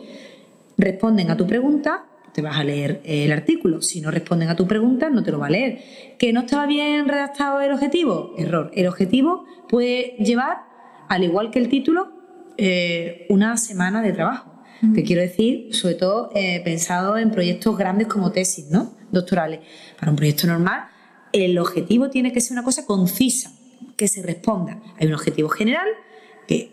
responden 0.78 1.30
a 1.30 1.36
tu 1.36 1.46
pregunta, 1.46 2.06
te 2.32 2.42
vas 2.42 2.58
a 2.58 2.64
leer 2.64 3.00
el 3.04 3.30
artículo. 3.32 3.80
Si 3.80 4.00
no 4.00 4.10
responden 4.10 4.48
a 4.48 4.56
tu 4.56 4.66
pregunta, 4.66 5.08
no 5.10 5.22
te 5.22 5.30
lo 5.30 5.38
va 5.38 5.46
a 5.46 5.50
leer. 5.50 5.80
¿Que 6.18 6.32
no 6.32 6.40
estaba 6.40 6.66
bien 6.66 7.08
redactado 7.08 7.60
el 7.60 7.72
objetivo? 7.72 8.34
Error. 8.36 8.70
El 8.74 8.88
objetivo 8.88 9.44
puede 9.68 10.16
llevar, 10.18 10.62
al 11.08 11.24
igual 11.24 11.50
que 11.50 11.60
el 11.60 11.68
título, 11.68 12.08
eh, 12.56 13.26
una 13.28 13.56
semana 13.56 14.02
de 14.02 14.12
trabajo. 14.12 14.53
Que 14.94 15.02
quiero 15.02 15.22
decir, 15.22 15.74
sobre 15.74 15.94
todo 15.94 16.30
eh, 16.34 16.60
pensado 16.62 17.16
en 17.16 17.30
proyectos 17.30 17.76
grandes 17.78 18.06
como 18.06 18.32
tesis, 18.32 18.70
¿no? 18.70 18.94
Doctorales. 19.10 19.60
Para 19.98 20.10
un 20.10 20.16
proyecto 20.16 20.46
normal, 20.46 20.88
el 21.32 21.58
objetivo 21.58 22.10
tiene 22.10 22.32
que 22.32 22.40
ser 22.40 22.52
una 22.52 22.64
cosa 22.64 22.84
concisa, 22.84 23.52
que 23.96 24.08
se 24.08 24.22
responda. 24.22 24.80
Hay 24.98 25.06
un 25.06 25.14
objetivo 25.14 25.48
general 25.48 25.86
que, 26.46 26.70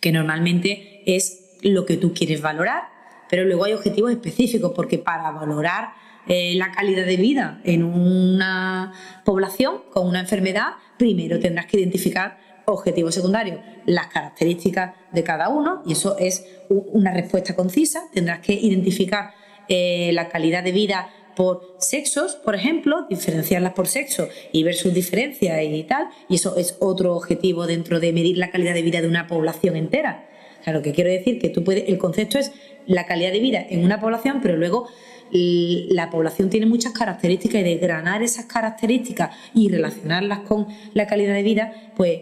que 0.00 0.12
normalmente 0.12 1.02
es 1.06 1.56
lo 1.62 1.86
que 1.86 1.96
tú 1.96 2.12
quieres 2.12 2.40
valorar, 2.40 2.84
pero 3.30 3.44
luego 3.44 3.64
hay 3.64 3.72
objetivos 3.74 4.10
específicos, 4.10 4.72
porque 4.74 4.98
para 4.98 5.30
valorar 5.30 5.90
eh, 6.26 6.54
la 6.56 6.72
calidad 6.72 7.06
de 7.06 7.16
vida 7.16 7.60
en 7.64 7.84
una 7.84 8.92
población 9.24 9.82
con 9.92 10.06
una 10.06 10.20
enfermedad, 10.20 10.74
primero 10.98 11.38
tendrás 11.38 11.66
que 11.66 11.78
identificar 11.78 12.38
objetivos 12.68 13.14
secundarios, 13.14 13.60
las 13.86 14.08
características 14.08 14.94
de 15.12 15.24
cada 15.24 15.48
uno, 15.48 15.82
y 15.86 15.92
eso 15.92 16.16
es 16.18 16.44
una 16.68 17.12
respuesta 17.12 17.56
concisa. 17.56 18.02
Tendrás 18.12 18.40
que 18.40 18.52
identificar 18.52 19.32
eh, 19.68 20.10
la 20.12 20.28
calidad 20.28 20.62
de 20.62 20.72
vida 20.72 21.10
por 21.34 21.76
sexos, 21.78 22.36
por 22.36 22.54
ejemplo, 22.54 23.06
diferenciarlas 23.08 23.72
por 23.72 23.86
sexo 23.86 24.28
y 24.52 24.64
ver 24.64 24.74
sus 24.74 24.92
diferencias 24.92 25.62
y 25.62 25.82
tal, 25.84 26.08
y 26.28 26.34
eso 26.34 26.56
es 26.56 26.76
otro 26.80 27.14
objetivo 27.14 27.66
dentro 27.66 28.00
de 28.00 28.12
medir 28.12 28.38
la 28.38 28.50
calidad 28.50 28.74
de 28.74 28.82
vida 28.82 29.00
de 29.00 29.08
una 29.08 29.26
población 29.26 29.76
entera. 29.76 30.28
O 30.66 30.70
lo 30.72 30.82
que 30.82 30.92
quiero 30.92 31.10
decir 31.10 31.38
que 31.38 31.48
tú 31.48 31.62
puedes, 31.64 31.88
el 31.88 31.98
concepto 31.98 32.38
es 32.38 32.52
la 32.86 33.06
calidad 33.06 33.32
de 33.32 33.38
vida 33.38 33.64
en 33.68 33.84
una 33.84 34.00
población, 34.00 34.40
pero 34.42 34.56
luego 34.56 34.88
la 35.30 36.10
población 36.10 36.50
tiene 36.50 36.66
muchas 36.66 36.92
características 36.92 37.60
y 37.60 37.64
desgranar 37.64 38.22
esas 38.22 38.46
características 38.46 39.36
y 39.54 39.68
relacionarlas 39.68 40.40
con 40.40 40.66
la 40.94 41.06
calidad 41.06 41.34
de 41.34 41.42
vida, 41.42 41.92
pues 41.96 42.20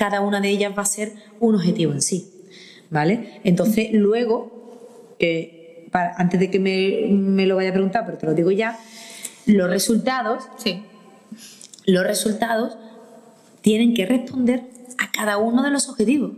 cada 0.00 0.22
una 0.22 0.40
de 0.40 0.48
ellas 0.48 0.72
va 0.76 0.80
a 0.80 0.86
ser 0.86 1.12
un 1.40 1.56
objetivo 1.56 1.92
en 1.92 2.00
sí. 2.00 2.32
¿Vale? 2.88 3.38
Entonces, 3.44 3.92
luego, 3.92 4.50
antes 5.92 6.40
de 6.40 6.50
que 6.50 6.58
me, 6.58 7.44
lo 7.44 7.56
vaya 7.56 7.68
a 7.68 7.72
preguntar, 7.74 8.06
pero 8.06 8.16
te 8.16 8.24
lo 8.24 8.32
digo 8.32 8.50
ya, 8.50 8.78
los 9.44 9.68
resultados, 9.68 10.44
sí. 10.56 10.82
los 11.84 12.06
resultados 12.06 12.78
tienen 13.60 13.92
que 13.92 14.06
responder 14.06 14.62
a 14.96 15.12
cada 15.12 15.36
uno 15.36 15.62
de 15.62 15.70
los 15.70 15.86
objetivos. 15.90 16.32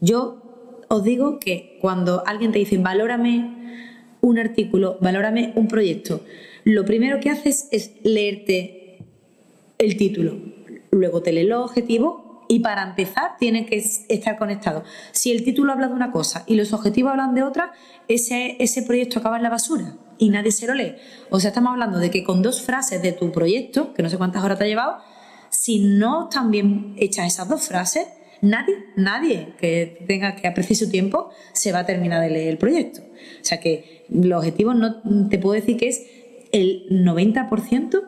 Yo 0.00 0.82
os 0.88 1.04
digo 1.04 1.38
que 1.38 1.78
cuando 1.80 2.26
alguien 2.26 2.50
te 2.50 2.58
dice, 2.58 2.76
valórame 2.78 3.86
un 4.20 4.36
artículo, 4.36 4.98
valórame 5.00 5.52
un 5.54 5.68
proyecto, 5.68 6.22
lo 6.64 6.84
primero 6.84 7.20
que 7.20 7.30
haces 7.30 7.68
es 7.70 7.92
leerte 8.02 8.98
el 9.78 9.96
título, 9.96 10.34
luego 10.90 11.22
te 11.22 11.30
lees 11.30 11.46
los 11.46 11.70
objetivos 11.70 12.23
y 12.48 12.60
para 12.60 12.82
empezar 12.82 13.36
tiene 13.38 13.66
que 13.66 13.76
estar 13.76 14.36
conectado. 14.38 14.84
Si 15.12 15.32
el 15.32 15.44
título 15.44 15.72
habla 15.72 15.88
de 15.88 15.94
una 15.94 16.10
cosa 16.10 16.44
y 16.46 16.54
los 16.54 16.72
objetivos 16.72 17.12
hablan 17.12 17.34
de 17.34 17.42
otra, 17.42 17.72
ese, 18.08 18.56
ese 18.58 18.82
proyecto 18.82 19.18
acaba 19.18 19.36
en 19.36 19.42
la 19.42 19.50
basura 19.50 19.96
y 20.18 20.30
nadie 20.30 20.52
se 20.52 20.66
lo 20.66 20.74
lee. 20.74 20.94
O 21.30 21.40
sea, 21.40 21.48
estamos 21.48 21.72
hablando 21.72 21.98
de 21.98 22.10
que 22.10 22.24
con 22.24 22.42
dos 22.42 22.62
frases 22.62 23.02
de 23.02 23.12
tu 23.12 23.32
proyecto, 23.32 23.94
que 23.94 24.02
no 24.02 24.10
sé 24.10 24.18
cuántas 24.18 24.44
horas 24.44 24.58
te 24.58 24.64
ha 24.64 24.68
llevado, 24.68 24.98
si 25.50 25.80
no 25.80 26.24
están 26.24 26.50
bien 26.50 26.94
hechas 26.98 27.26
esas 27.26 27.48
dos 27.48 27.62
frases, 27.62 28.06
nadie, 28.40 28.74
nadie 28.96 29.54
que 29.58 30.04
tenga 30.06 30.36
que 30.36 30.46
aprecie 30.48 30.76
su 30.76 30.90
tiempo 30.90 31.30
se 31.52 31.72
va 31.72 31.80
a 31.80 31.86
terminar 31.86 32.20
de 32.22 32.30
leer 32.30 32.48
el 32.48 32.58
proyecto. 32.58 33.00
O 33.00 33.44
sea 33.44 33.60
que 33.60 34.04
los 34.08 34.38
objetivos 34.38 34.76
no 34.76 35.28
te 35.28 35.38
puedo 35.38 35.54
decir 35.54 35.76
que 35.76 35.88
es 35.88 36.02
el 36.52 36.86
90% 36.90 38.02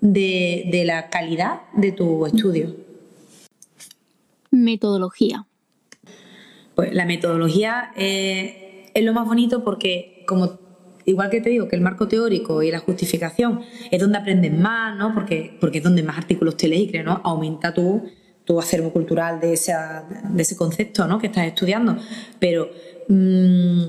de, 0.00 0.68
de 0.70 0.84
la 0.84 1.08
calidad 1.08 1.62
de 1.74 1.92
tu 1.92 2.26
estudio 2.26 2.85
metodología? 4.62 5.46
Pues 6.74 6.92
la 6.94 7.06
metodología 7.06 7.92
eh, 7.96 8.90
es 8.94 9.04
lo 9.04 9.12
más 9.12 9.26
bonito 9.26 9.64
porque, 9.64 10.24
como 10.26 10.58
igual 11.04 11.30
que 11.30 11.40
te 11.40 11.50
digo 11.50 11.68
que 11.68 11.76
el 11.76 11.82
marco 11.82 12.08
teórico 12.08 12.62
y 12.62 12.70
la 12.70 12.80
justificación 12.80 13.60
es 13.90 14.00
donde 14.00 14.18
aprendes 14.18 14.52
más, 14.52 14.96
¿no? 14.98 15.14
Porque, 15.14 15.56
porque 15.60 15.78
es 15.78 15.84
donde 15.84 16.02
más 16.02 16.18
artículos 16.18 16.56
te 16.56 16.68
lees 16.68 16.82
y 16.82 16.88
crees, 16.88 17.04
¿no? 17.04 17.20
Aumenta 17.24 17.72
tu, 17.72 18.02
tu 18.44 18.58
acervo 18.58 18.92
cultural 18.92 19.40
de, 19.40 19.48
de 19.48 20.42
ese 20.42 20.56
concepto 20.56 21.06
¿no? 21.06 21.18
que 21.18 21.26
estás 21.26 21.46
estudiando. 21.46 21.96
Pero 22.38 22.70
mm, 23.08 23.84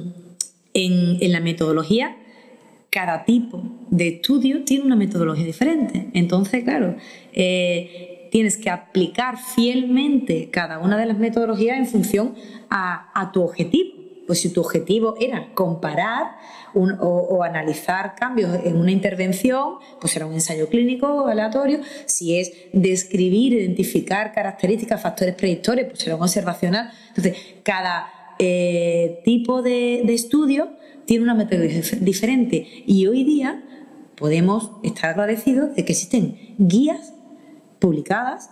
en, 0.74 1.18
en 1.22 1.32
la 1.32 1.40
metodología 1.40 2.18
cada 2.90 3.26
tipo 3.26 3.62
de 3.92 4.08
estudio 4.08 4.64
tiene 4.64 4.86
una 4.86 4.96
metodología 4.96 5.46
diferente. 5.46 6.10
Entonces, 6.14 6.64
claro, 6.64 6.96
eh, 7.34 8.17
tienes 8.32 8.58
que 8.58 8.70
aplicar 8.70 9.38
fielmente 9.38 10.50
cada 10.50 10.80
una 10.80 10.98
de 10.98 11.06
las 11.06 11.18
metodologías 11.18 11.78
en 11.78 11.88
función 11.88 12.36
a, 12.70 13.32
tu 13.34 13.42
objetivo. 13.42 13.98
Pues 14.26 14.42
si 14.42 14.52
tu 14.52 14.60
objetivo 14.60 15.16
era 15.20 15.54
comparar 15.54 16.36
o, 16.74 17.44
analizar 17.44 18.16
cambios 18.16 18.60
en 18.66 18.76
una 18.76 18.92
intervención, 18.92 19.76
pues 20.02 20.12
será 20.12 20.26
un 20.26 20.34
ensayo 20.34 20.68
clínico 20.68 21.28
aleatorio. 21.28 21.80
Si 22.06 22.38
es 22.38 22.52
describir, 22.74 23.54
identificar 23.54 24.34
características, 24.34 25.02
factores 25.02 25.34
predictores, 25.36 25.86
pues 25.86 26.00
será 26.00 26.18
un 26.18 26.24
observacional. 26.24 26.92
Entonces, 27.10 27.38
cada 27.64 28.12
eh, 28.38 29.22
tipo 29.24 29.62
de, 29.62 30.02
de 30.06 30.14
estudio 30.14 30.72
tiene 31.06 31.24
una 31.24 31.34
metodología 31.34 31.82
diferente 32.02 32.68
y 32.86 33.08
hoy 33.08 33.24
día 33.24 33.64
podemos 34.18 34.72
estar 34.84 35.12
agradecidos 35.12 35.76
de 35.76 35.86
que 35.86 35.94
existen 35.94 36.56
guías 36.58 37.14
publicadas 37.80 38.50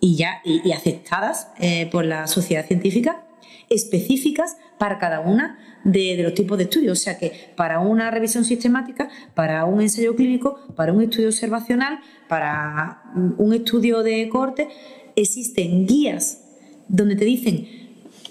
y 0.00 0.16
ya 0.16 0.40
y, 0.44 0.72
aceptadas 0.72 1.48
eh, 1.58 1.88
por 1.90 2.04
la 2.04 2.26
sociedad 2.26 2.66
científica 2.66 3.24
específicas 3.70 4.56
para 4.78 4.98
cada 4.98 5.20
una 5.20 5.58
de, 5.84 6.16
los 6.22 6.34
tipos 6.34 6.58
de 6.58 6.64
estudios. 6.64 6.98
O 6.98 7.00
sea 7.00 7.18
que 7.18 7.52
para 7.56 7.80
una 7.80 8.10
revisión 8.10 8.44
sistemática, 8.44 9.08
para 9.34 9.64
un 9.64 9.80
ensayo 9.80 10.14
clínico, 10.16 10.58
para 10.76 10.92
un 10.92 11.02
estudio 11.02 11.28
observacional, 11.28 12.00
para 12.28 13.02
un 13.36 13.52
estudio 13.52 14.02
de 14.02 14.28
corte, 14.28 14.68
existen 15.16 15.86
guías 15.86 16.44
donde 16.88 17.16
te 17.16 17.24
dicen 17.24 17.68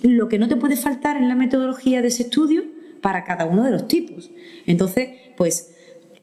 lo 0.03 0.29
que 0.29 0.39
no 0.39 0.48
te 0.48 0.56
puede 0.56 0.75
faltar 0.75 1.17
en 1.17 1.27
la 1.27 1.36
metodología 1.36 2.01
de 2.01 2.10
ese 2.10 2.24
estudio 2.24 2.63
para 3.01 3.24
cada 3.24 3.46
uno 3.46 3.63
de 3.63 3.72
los 3.72 3.88
tipos. 3.88 4.32
Entonces, 4.65 5.10
pues 5.36 5.74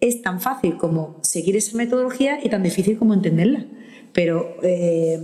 es 0.00 0.22
tan 0.22 0.40
fácil 0.40 0.76
como 0.76 1.18
seguir 1.22 1.56
esa 1.56 1.76
metodología 1.76 2.38
y 2.42 2.48
tan 2.48 2.62
difícil 2.62 2.98
como 2.98 3.14
entenderla. 3.14 3.64
Pero 4.14 4.56
eh, 4.62 5.18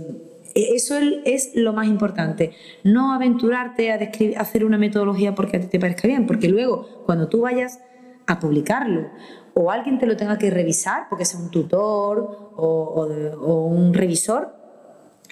eso 0.53 0.95
es 1.25 1.51
lo 1.55 1.73
más 1.73 1.87
importante. 1.87 2.51
No 2.83 3.13
aventurarte 3.13 3.91
a, 3.91 3.99
hacer 4.39 4.65
una 4.65 4.77
metodología 4.77 5.33
porque 5.35 5.57
a 5.57 5.59
ti 5.59 5.67
te 5.67 5.79
parezca 5.79 6.07
bien, 6.07 6.27
porque 6.27 6.49
luego 6.49 7.03
cuando 7.05 7.27
tú 7.27 7.41
vayas 7.41 7.79
a 8.27 8.39
publicarlo 8.39 9.09
o 9.53 9.71
alguien 9.71 9.99
te 9.99 10.05
lo 10.05 10.15
tenga 10.15 10.37
que 10.37 10.49
revisar, 10.49 11.07
porque 11.09 11.25
sea 11.25 11.39
un 11.39 11.49
tutor 11.49 12.53
o, 12.55 13.65
un 13.65 13.93
revisor, 13.93 14.55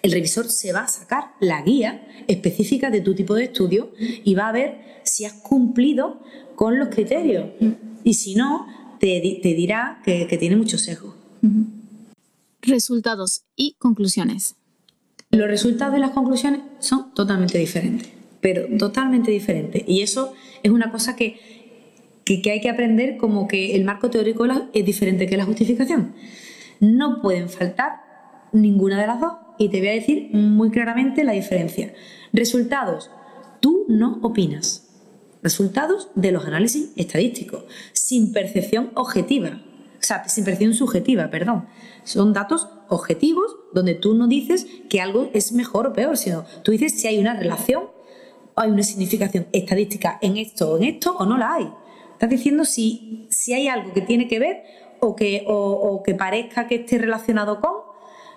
el 0.01 0.11
revisor 0.11 0.49
se 0.49 0.71
va 0.73 0.81
a 0.81 0.87
sacar 0.87 1.31
la 1.39 1.61
guía 1.61 2.07
específica 2.27 2.89
de 2.89 3.01
tu 3.01 3.13
tipo 3.13 3.35
de 3.35 3.45
estudio 3.45 3.91
y 3.97 4.35
va 4.35 4.47
a 4.47 4.51
ver 4.51 4.77
si 5.03 5.25
has 5.25 5.33
cumplido 5.33 6.21
con 6.55 6.79
los 6.79 6.89
criterios. 6.89 7.47
Y 8.03 8.13
si 8.13 8.35
no, 8.35 8.65
te, 8.99 9.19
dirá 9.21 10.01
que, 10.03 10.25
tiene 10.37 10.55
mucho 10.55 10.77
sesgo 10.77 11.15
resultados 12.69 13.43
y 13.55 13.75
conclusiones. 13.79 14.55
Los 15.31 15.47
resultados 15.47 15.97
y 15.97 15.99
las 15.99 16.11
conclusiones 16.11 16.61
son 16.79 17.13
totalmente 17.13 17.57
diferentes, 17.57 18.09
pero 18.41 18.65
totalmente 18.77 19.31
diferentes. 19.31 19.83
Y 19.87 20.01
eso 20.01 20.33
es 20.63 20.71
una 20.71 20.91
cosa 20.91 21.15
que, 21.15 21.39
que, 22.25 22.41
hay 22.51 22.61
que 22.61 22.69
aprender 22.69 23.17
como 23.17 23.47
que 23.47 23.75
el 23.75 23.83
marco 23.83 24.09
teórico 24.09 24.45
es 24.73 24.85
diferente 24.85 25.27
que 25.27 25.37
la 25.37 25.45
justificación. 25.45 26.13
No 26.79 27.21
pueden 27.21 27.49
faltar 27.49 28.49
ninguna 28.53 28.99
de 28.99 29.07
las 29.07 29.19
dos 29.19 29.33
y 29.59 29.69
te 29.69 29.79
voy 29.79 29.89
a 29.89 29.93
decir 29.93 30.29
muy 30.31 30.71
claramente 30.71 31.23
la 31.23 31.33
diferencia. 31.33 31.93
Resultados, 32.33 33.11
tú 33.59 33.85
no 33.87 34.19
opinas. 34.23 34.87
Resultados 35.43 36.09
de 36.15 36.31
los 36.31 36.45
análisis 36.45 36.91
estadísticos, 36.95 37.65
sin 37.93 38.33
percepción 38.33 38.91
objetiva, 38.95 39.61
o 39.99 40.03
sea, 40.03 40.27
sin 40.27 40.45
percepción 40.45 40.73
subjetiva, 40.73 41.29
perdón. 41.29 41.67
Son 42.03 42.33
datos 42.33 42.69
objetivos 42.87 43.57
donde 43.73 43.93
tú 43.93 44.15
no 44.15 44.27
dices 44.27 44.65
que 44.89 45.01
algo 45.01 45.29
es 45.33 45.51
mejor 45.51 45.87
o 45.87 45.93
peor, 45.93 46.17
sino 46.17 46.45
tú 46.63 46.71
dices 46.71 46.99
si 46.99 47.07
hay 47.07 47.19
una 47.19 47.33
relación 47.33 47.83
hay 48.59 48.71
una 48.71 48.83
significación 48.83 49.47
estadística 49.53 50.19
en 50.21 50.35
esto 50.35 50.73
o 50.73 50.77
en 50.77 50.83
esto 50.83 51.15
o 51.17 51.25
no 51.25 51.37
la 51.37 51.53
hay. 51.53 51.71
Estás 52.11 52.29
diciendo 52.29 52.65
si, 52.65 53.25
si 53.29 53.53
hay 53.53 53.69
algo 53.69 53.93
que 53.93 54.01
tiene 54.01 54.27
que 54.27 54.37
ver 54.37 54.63
o 54.99 55.15
que, 55.15 55.45
o, 55.47 56.03
que 56.03 56.13
parezca 56.13 56.67
que 56.67 56.75
esté 56.75 56.97
relacionado 56.97 57.61
con, 57.61 57.71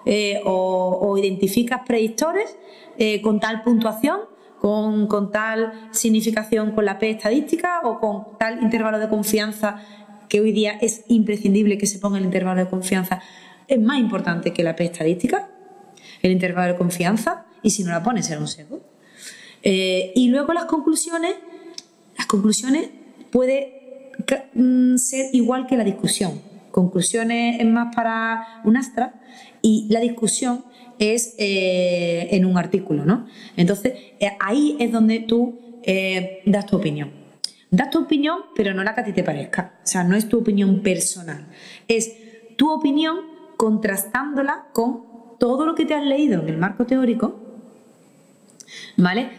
eh, 0.06 0.40
o, 0.44 1.18
identificas 1.18 1.80
predictores 1.84 2.56
eh, 2.98 3.20
con 3.20 3.40
tal 3.40 3.64
puntuación, 3.64 4.20
con, 4.60 5.08
con, 5.08 5.32
tal 5.32 5.88
significación 5.90 6.70
con 6.70 6.84
la 6.84 7.00
P 7.00 7.10
estadística 7.10 7.80
o 7.82 7.98
con 7.98 8.38
tal 8.38 8.62
intervalo 8.62 9.00
de 9.00 9.08
confianza 9.08 9.84
que 10.32 10.40
hoy 10.40 10.52
día 10.52 10.78
es 10.80 11.04
imprescindible 11.08 11.76
que 11.76 11.86
se 11.86 11.98
ponga 11.98 12.16
el 12.16 12.24
intervalo 12.24 12.64
de 12.64 12.70
confianza. 12.70 13.20
Es 13.68 13.78
más 13.78 13.98
importante 13.98 14.54
que 14.54 14.62
la 14.62 14.74
P 14.74 14.82
estadística, 14.82 15.50
el 16.22 16.32
intervalo 16.32 16.72
de 16.72 16.78
confianza, 16.78 17.44
y 17.62 17.68
si 17.68 17.84
no 17.84 17.90
la 17.90 18.02
pones 18.02 18.24
será 18.24 18.40
un 18.40 18.48
sesgo. 18.48 18.80
Eh, 19.62 20.10
y 20.14 20.28
luego 20.28 20.54
las 20.54 20.64
conclusiones, 20.64 21.34
las 22.16 22.26
conclusiones 22.28 22.88
puede 23.30 24.14
mm, 24.54 24.96
ser 24.96 25.26
igual 25.34 25.66
que 25.66 25.76
la 25.76 25.84
discusión. 25.84 26.40
Conclusiones 26.70 27.60
es 27.60 27.66
más 27.66 27.94
para 27.94 28.62
un 28.64 28.78
astra 28.78 29.20
y 29.60 29.86
la 29.90 30.00
discusión 30.00 30.64
es 30.98 31.34
eh, 31.36 32.28
en 32.30 32.46
un 32.46 32.56
artículo, 32.56 33.04
¿no? 33.04 33.26
Entonces, 33.58 33.92
eh, 34.18 34.30
ahí 34.40 34.78
es 34.80 34.90
donde 34.92 35.20
tú 35.20 35.58
das 36.46 36.64
tu 36.64 36.76
opinión. 36.76 37.21
Das 37.72 37.88
tu 37.88 38.00
opinión, 38.00 38.40
pero 38.54 38.74
no 38.74 38.84
la 38.84 38.94
que 38.94 39.00
a 39.00 39.04
ti 39.04 39.14
te 39.14 39.24
parezca. 39.24 39.80
O 39.82 39.86
sea, 39.86 40.04
no 40.04 40.14
es 40.14 40.28
tu 40.28 40.38
opinión 40.38 40.82
personal. 40.82 41.46
Es 41.88 42.12
tu 42.56 42.70
opinión 42.70 43.20
contrastándola 43.56 44.66
con 44.74 45.04
todo 45.38 45.64
lo 45.64 45.74
que 45.74 45.86
te 45.86 45.94
has 45.94 46.04
leído 46.04 46.42
en 46.42 46.50
el 46.50 46.58
marco 46.58 46.84
teórico, 46.84 47.40
¿vale? 48.98 49.30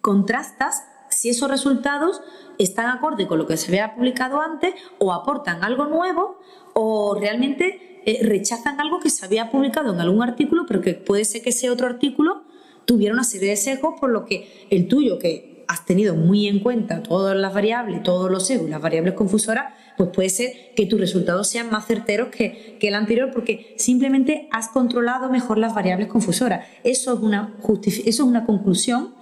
Contrastas 0.00 0.84
si 1.10 1.28
esos 1.28 1.48
resultados 1.48 2.20
están 2.58 2.88
acorde 2.88 3.28
con 3.28 3.38
lo 3.38 3.46
que 3.46 3.56
se 3.56 3.68
había 3.68 3.94
publicado 3.94 4.40
antes 4.40 4.74
o 4.98 5.12
aportan 5.12 5.62
algo 5.62 5.86
nuevo 5.86 6.40
o 6.74 7.16
realmente 7.18 8.02
eh, 8.04 8.18
rechazan 8.26 8.80
algo 8.80 8.98
que 8.98 9.10
se 9.10 9.24
había 9.24 9.48
publicado 9.48 9.94
en 9.94 10.00
algún 10.00 10.24
artículo, 10.24 10.66
pero 10.66 10.80
que 10.80 10.94
puede 10.94 11.24
ser 11.24 11.42
que 11.42 11.50
ese 11.50 11.70
otro 11.70 11.86
artículo 11.86 12.42
tuviera 12.84 13.14
una 13.14 13.22
serie 13.22 13.50
de 13.50 13.56
sesgos, 13.56 13.94
por 14.00 14.10
lo 14.10 14.24
que 14.24 14.66
el 14.70 14.88
tuyo, 14.88 15.20
que 15.20 15.51
has 15.72 15.86
tenido 15.86 16.14
muy 16.14 16.48
en 16.48 16.60
cuenta 16.60 17.02
todas 17.02 17.34
las 17.34 17.54
variables, 17.54 18.02
todos 18.02 18.30
los 18.30 18.46
sesgos, 18.46 18.68
las 18.68 18.82
variables 18.82 19.14
confusoras, 19.14 19.72
pues 19.96 20.10
puede 20.10 20.28
ser 20.28 20.52
que 20.76 20.84
tus 20.84 21.00
resultados 21.00 21.48
sean 21.48 21.70
más 21.70 21.86
certeros 21.86 22.28
que, 22.28 22.78
el 22.80 22.94
anterior 22.94 23.30
porque 23.32 23.74
simplemente 23.78 24.48
has 24.50 24.68
controlado 24.68 25.30
mejor 25.30 25.56
las 25.56 25.74
variables 25.74 26.08
confusoras. 26.08 26.66
Eso 26.84 27.14
es 27.14 27.20
una, 27.20 27.54
eso 27.64 28.02
es 28.04 28.20
una 28.20 28.44
conclusión 28.44 29.14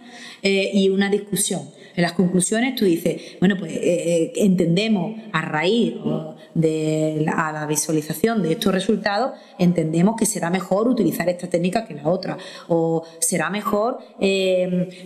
eh, 0.43 0.71
y 0.75 0.89
una 0.89 1.09
discusión. 1.09 1.63
En 1.97 2.03
las 2.03 2.13
conclusiones 2.13 2.75
tú 2.75 2.85
dices, 2.85 3.37
bueno, 3.41 3.57
pues 3.59 3.73
eh, 3.73 3.81
eh, 3.83 4.33
entendemos 4.37 5.21
a 5.33 5.43
raíz 5.43 5.95
de 6.55 7.23
la, 7.25 7.67
visualización 7.69 8.43
de 8.43 8.53
estos 8.53 8.73
resultados, 8.73 9.33
entendemos 9.59 10.17
que 10.17 10.27
será 10.27 10.51
mejor 10.51 10.89
utilizar 10.89 11.29
esta 11.29 11.49
técnica 11.49 11.87
que 11.87 11.95
la 11.95 12.09
otra, 12.09 12.37
o 12.69 13.05
será 13.21 13.51
mejor 13.51 13.99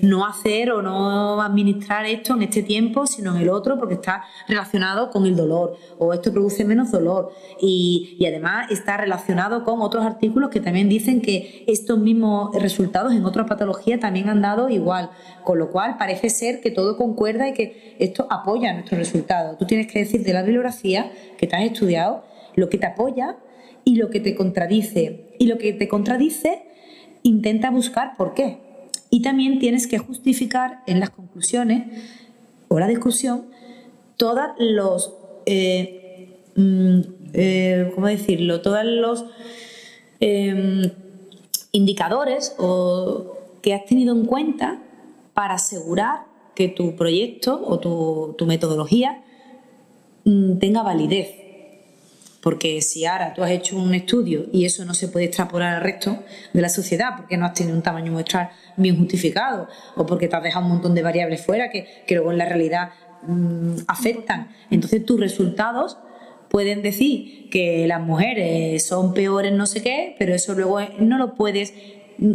no 0.03 0.27
hacer 0.27 0.71
o 0.71 0.83
no 0.83 1.43
administrar 1.43 2.07
esto 2.07 2.35
en 2.35 2.43
este 2.43 2.63
tiempo, 2.63 3.07
sino 3.07 3.35
en 3.35 3.43
el 3.43 3.49
otro, 3.51 3.79
porque 3.79 3.95
está 3.95 4.25
relacionado 4.49 5.11
con 5.11 5.27
el 5.27 5.37
dolor, 5.37 5.77
o 5.99 6.13
esto 6.13 6.33
produce 6.33 6.65
menos 6.65 6.91
dolor, 6.91 7.33
y, 7.61 8.17
y 8.19 8.27
además 8.27 8.71
está 8.71 8.97
relacionado 8.97 9.65
con 9.65 9.83
otros 9.83 10.05
artículos 10.05 10.51
que 10.51 10.61
también 10.61 10.89
dicen 10.89 11.21
que 11.21 11.65
estos 11.67 11.99
mismos 11.99 12.55
resultados 12.55 13.13
en 13.13 13.25
otras 13.25 13.47
patologías 13.47 14.01
también 14.01 14.29
han 14.29 14.41
dado 14.41 14.69
igual, 14.69 15.11
con 15.43 15.59
lo 15.59 15.71
cual 15.71 15.97
parece 15.99 16.31
ser 16.31 16.61
que 16.61 16.71
todo 16.75 16.97
concuerda 16.97 17.49
y 17.49 17.55
que 17.55 17.97
esto 17.99 18.27
apoya 18.31 18.73
nuestros 18.73 18.99
resultados. 18.99 19.59
Tú 19.59 19.67
tienes 19.67 19.87
que 19.87 20.01
decir 20.01 20.23
de 20.23 20.33
la 20.33 20.43
bibliografía 20.43 21.11
que 21.39 21.47
te 21.47 21.57
has 21.57 21.63
estudiado 21.63 22.25
lo 22.55 22.69
que 22.69 22.79
te 22.79 22.87
apoya 22.87 23.37
y 23.85 23.97
lo 23.97 24.11
que 24.11 24.21
te 24.21 24.35
contradice. 24.35 25.35
Y 25.39 25.47
lo 25.47 25.59
que 25.59 25.73
te 25.73 25.89
contradice, 25.89 26.63
intenta 27.23 27.71
buscar 27.71 28.17
por 28.17 28.35
qué. 28.35 28.59
Y 29.11 29.23
también 29.23 29.59
tienes 29.59 29.87
que 29.87 29.99
justificar 29.99 30.83
en 30.87 31.01
las 31.01 31.11
conclusiones 31.11 31.87
o 32.69 32.79
la 32.79 32.89
discusión 32.89 33.47
todos 34.17 34.47
los, 34.59 35.15
eh, 35.47 36.41
mm, 36.57 37.01
eh, 37.33 37.93
¿cómo 37.95 38.07
decirlo? 38.07 38.61
Todos 38.61 38.85
los 38.85 39.25
em, 40.21 40.91
indicadores 41.73 42.55
o, 42.59 43.37
que 43.61 43.75
has 43.75 43.85
tenido 43.85 44.15
en 44.15 44.27
cuenta 44.27 44.79
para 45.35 45.55
asegurar 45.55 46.34
que 46.55 46.69
tu 46.69 46.97
proyecto 46.97 47.61
o 47.65 47.79
tu, 48.37 48.47
metodología 48.47 49.23
mm, 50.25 50.59
tenga 50.59 50.83
validez. 50.83 51.29
Porque 52.41 52.83
si 52.83 53.07
ahora 53.07 53.33
tú 53.33 53.43
has 53.43 53.51
hecho 53.51 53.77
un 53.77 53.95
estudio 53.95 54.47
y 54.53 54.67
eso 54.67 54.85
no 54.85 54.93
se 54.93 55.09
puede 55.09 55.27
extrapolar 55.27 55.77
al 55.77 55.83
resto 55.83 56.19
de 56.53 56.61
la 56.61 56.69
sociedad 56.69 57.17
porque 57.17 57.39
no 57.39 57.47
has 57.47 57.55
tenido 57.55 57.75
un 57.75 57.83
tamaño 57.83 58.13
muestral 58.13 58.51
bien 58.77 58.99
justificado 58.99 59.67
o 59.97 60.05
porque 60.05 60.29
te 60.29 60.37
has 60.37 60.43
dejado 60.43 60.67
un 60.67 60.73
montón 60.73 60.95
de 60.95 61.03
variables 61.03 61.41
fuera 61.45 61.71
que, 61.71 61.87
luego 62.11 62.33
en 62.33 62.39
la 62.39 62.45
realidad 62.45 62.91
mm, 63.27 63.77
afectan, 63.89 64.51
entonces 64.71 65.07
tus 65.07 65.19
resultados 65.19 65.97
pueden 66.51 66.83
decir 66.83 67.49
que 67.49 67.87
las 67.87 68.03
mujeres 68.03 68.87
son 68.87 69.15
peores 69.15 69.53
no 69.53 69.65
sé 69.65 69.83
qué, 69.83 70.15
pero 70.19 70.35
eso 70.35 70.53
luego 70.55 70.81
no 70.99 71.17
lo 71.17 71.35
puedes 71.35 71.73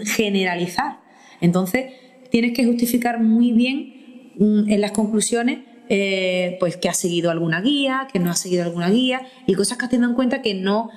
generalizar. 0.05 0.99
Entonces 1.39 1.93
tienes 2.32 2.53
que 2.53 2.65
justificar 2.65 3.21
muy 3.21 3.51
bien 3.51 3.98
Mm, 3.98 3.98
en 4.39 4.82
las 4.82 4.91
conclusiones 4.91 5.60
eh, 5.89 6.58
pues 6.60 6.78
que 6.78 6.88
ha 6.88 6.93
seguido 6.93 7.32
alguna 7.32 7.62
guía, 7.62 8.08
que 8.12 8.19
no 8.19 8.30
ha 8.30 8.36
seguido 8.36 8.63
alguna 8.63 8.89
guía 8.89 9.21
y 9.47 9.56
cosas 9.56 9.78
que 9.78 9.86
has 9.86 9.91
tenido 9.91 10.08
en 10.08 10.15
cuenta 10.15 10.41
que 10.41 10.54
no 10.54 10.89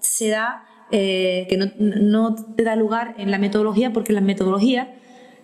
se 0.00 0.28
da, 0.28 0.64
eh, 0.90 1.46
que 1.48 1.56
no, 1.56 2.34
te 2.34 2.64
da 2.64 2.76
lugar 2.76 3.14
en 3.18 3.30
la 3.30 3.38
metodología 3.38 3.92
porque 3.92 4.12
la 4.12 4.20
metodología 4.20 4.92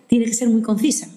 tiene 0.07 0.25
que 0.25 0.33
ser 0.33 0.49
muy 0.49 0.61
concisa, 0.61 1.07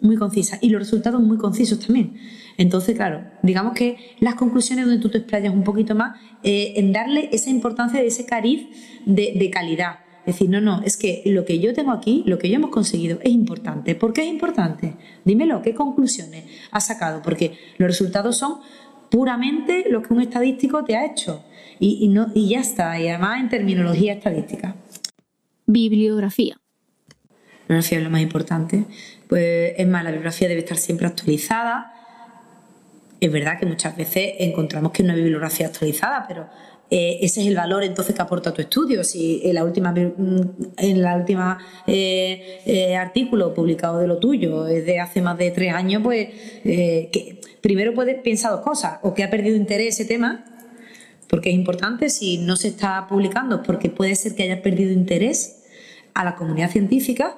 muy 0.00 0.16
concisa 0.16 0.58
y 0.62 0.70
los 0.70 0.80
resultados 0.80 1.22
muy 1.22 1.36
concisos 1.36 1.78
también. 1.78 2.16
Entonces, 2.56 2.96
claro, 2.96 3.24
digamos 3.42 3.74
que 3.74 3.98
las 4.18 4.34
conclusiones 4.34 4.86
donde 4.86 5.00
tú 5.00 5.10
te 5.10 5.18
explayas 5.18 5.52
un 5.52 5.62
poquito 5.62 5.94
más 5.94 6.18
eh, 6.42 6.72
en 6.76 6.90
darle 6.92 7.28
esa 7.32 7.50
importancia 7.50 8.00
de 8.00 8.06
ese 8.06 8.24
cariz 8.24 8.66
de 9.04 9.50
calidad 9.52 10.05
Decir, 10.26 10.50
no, 10.50 10.60
no, 10.60 10.82
es 10.82 10.96
que 10.96 11.22
lo 11.26 11.44
que 11.44 11.60
yo 11.60 11.72
tengo 11.72 11.92
aquí, 11.92 12.24
lo 12.26 12.38
que 12.38 12.48
yo 12.48 12.56
hemos 12.56 12.70
conseguido 12.70 13.20
es 13.22 13.30
importante. 13.30 13.94
¿Por 13.94 14.12
qué 14.12 14.22
es 14.22 14.26
importante? 14.26 14.94
Dímelo, 15.24 15.62
¿qué 15.62 15.72
conclusiones 15.72 16.44
has 16.72 16.86
sacado? 16.86 17.22
Porque 17.22 17.56
los 17.78 17.88
resultados 17.88 18.36
son 18.36 18.58
puramente 19.08 19.84
lo 19.88 20.02
que 20.02 20.12
un 20.12 20.20
estadístico 20.20 20.84
te 20.84 20.96
ha 20.96 21.06
hecho. 21.06 21.44
Y, 21.78 22.08
no, 22.08 22.28
y 22.34 22.48
ya 22.48 22.60
está, 22.60 22.98
y 22.98 23.08
además 23.08 23.40
en 23.40 23.48
terminología 23.50 24.14
estadística. 24.14 24.74
Bibliografía. 25.66 26.56
La 27.68 27.76
bibliografía 27.76 27.98
es 27.98 28.04
lo 28.04 28.10
más 28.10 28.22
importante. 28.22 28.84
Pues 29.28 29.74
es 29.76 29.86
más, 29.86 30.02
la 30.02 30.10
bibliografía 30.10 30.48
debe 30.48 30.60
estar 30.60 30.78
siempre 30.78 31.06
actualizada. 31.06 31.92
Es 33.20 33.30
verdad 33.30 33.60
que 33.60 33.66
muchas 33.66 33.96
veces 33.96 34.34
encontramos 34.38 34.92
que 34.92 35.02
no 35.02 35.12
hay 35.12 35.20
bibliografía 35.20 35.66
actualizada, 35.66 36.24
pero 36.26 36.48
eh, 36.88 37.18
ese 37.22 37.40
es 37.40 37.48
el 37.48 37.56
valor 37.56 37.82
entonces 37.82 38.14
que 38.14 38.22
aporta 38.22 38.52
tu 38.52 38.62
estudio. 38.62 39.02
Si 39.02 39.40
en 39.44 39.54
la 39.54 39.64
última, 39.64 39.92
mm, 39.92 40.40
en 40.76 41.02
la 41.02 41.16
última 41.16 41.58
eh, 41.86 42.60
eh, 42.64 42.96
artículo 42.96 43.52
publicado 43.54 43.98
de 43.98 44.06
lo 44.06 44.18
tuyo 44.18 44.66
es 44.68 44.86
de 44.86 45.00
hace 45.00 45.20
más 45.20 45.36
de 45.36 45.50
tres 45.50 45.72
años, 45.72 46.02
pues 46.02 46.28
que 46.62 47.40
primero 47.60 47.94
puedes 47.94 48.20
pensar 48.22 48.52
dos 48.52 48.60
cosas, 48.60 48.98
o 49.02 49.14
que 49.14 49.24
ha 49.24 49.30
perdido 49.30 49.56
interés 49.56 49.94
ese 49.94 50.04
tema, 50.04 50.44
porque 51.28 51.50
es 51.50 51.56
importante, 51.56 52.08
si 52.08 52.38
no 52.38 52.54
se 52.54 52.68
está 52.68 53.06
publicando, 53.08 53.62
porque 53.62 53.90
puede 53.90 54.14
ser 54.14 54.36
que 54.36 54.44
haya 54.44 54.62
perdido 54.62 54.92
interés 54.92 55.64
a 56.14 56.24
la 56.24 56.36
comunidad 56.36 56.70
científica, 56.70 57.36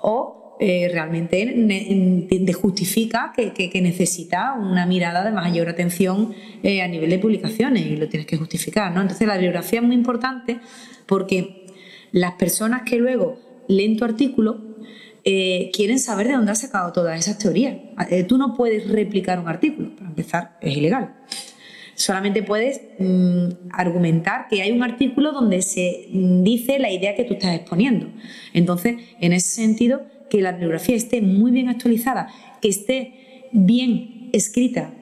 o 0.00 0.45
eh, 0.58 0.88
realmente 0.90 2.52
justifica 2.54 3.34
que, 3.36 3.80
necesita 3.82 4.54
una 4.54 4.86
mirada 4.86 5.22
de 5.22 5.30
mayor 5.30 5.68
atención 5.68 6.34
eh, 6.62 6.80
a 6.80 6.88
nivel 6.88 7.10
de 7.10 7.18
publicaciones 7.18 7.86
y 7.86 7.96
lo 7.96 8.08
tienes 8.08 8.26
que 8.26 8.38
justificar. 8.38 8.90
¿no? 8.92 9.02
Entonces 9.02 9.26
la 9.26 9.34
bibliografía 9.34 9.80
es 9.80 9.86
muy 9.86 9.94
importante 9.94 10.58
porque 11.04 11.66
las 12.12 12.32
personas 12.32 12.82
que 12.82 12.96
luego 12.96 13.38
leen 13.68 13.98
tu 13.98 14.04
artículo 14.06 14.76
eh, 15.24 15.70
quieren 15.74 15.98
saber 15.98 16.28
de 16.28 16.34
dónde 16.34 16.52
has 16.52 16.60
sacado 16.60 16.90
todas 16.92 17.18
esas 17.18 17.36
teorías. 17.36 17.76
tú 18.26 18.38
no 18.38 18.54
puedes 18.54 18.88
replicar 18.88 19.38
un 19.38 19.48
artículo, 19.48 19.94
para 19.94 20.08
empezar, 20.08 20.56
es 20.62 20.74
ilegal. 20.74 21.16
Solamente 21.96 22.42
puedes 22.42 22.80
mm, 22.98 23.68
argumentar 23.72 24.48
que 24.48 24.60
hay 24.60 24.70
un 24.70 24.82
artículo 24.82 25.32
donde 25.32 25.62
se 25.62 26.08
mm, 26.12 26.42
dice 26.42 26.78
la 26.78 26.90
idea 26.90 27.14
que 27.14 27.24
tú 27.24 27.34
estás 27.34 27.54
exponiendo. 27.54 28.08
Entonces, 28.52 28.96
en 29.18 29.32
ese 29.32 29.48
sentido, 29.48 30.02
que 30.30 30.40
la 30.40 30.52
bibliografía 30.52 30.96
esté 30.96 31.22
muy 31.22 31.50
bien 31.50 31.68
actualizada, 31.68 32.28
que 32.60 32.68
esté 32.68 33.48
bien 33.52 34.30
escrita. 34.32 34.92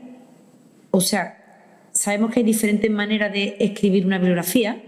O 0.91 1.01
sea, 1.01 1.45
sabemos 1.93 2.33
que 2.33 2.41
hay 2.41 2.47
diferentes 2.47 2.91
maneras 2.91 3.33
de 3.33 3.57
escribir 3.61 4.07
una 4.07 4.19
bibliografía. 4.19 4.83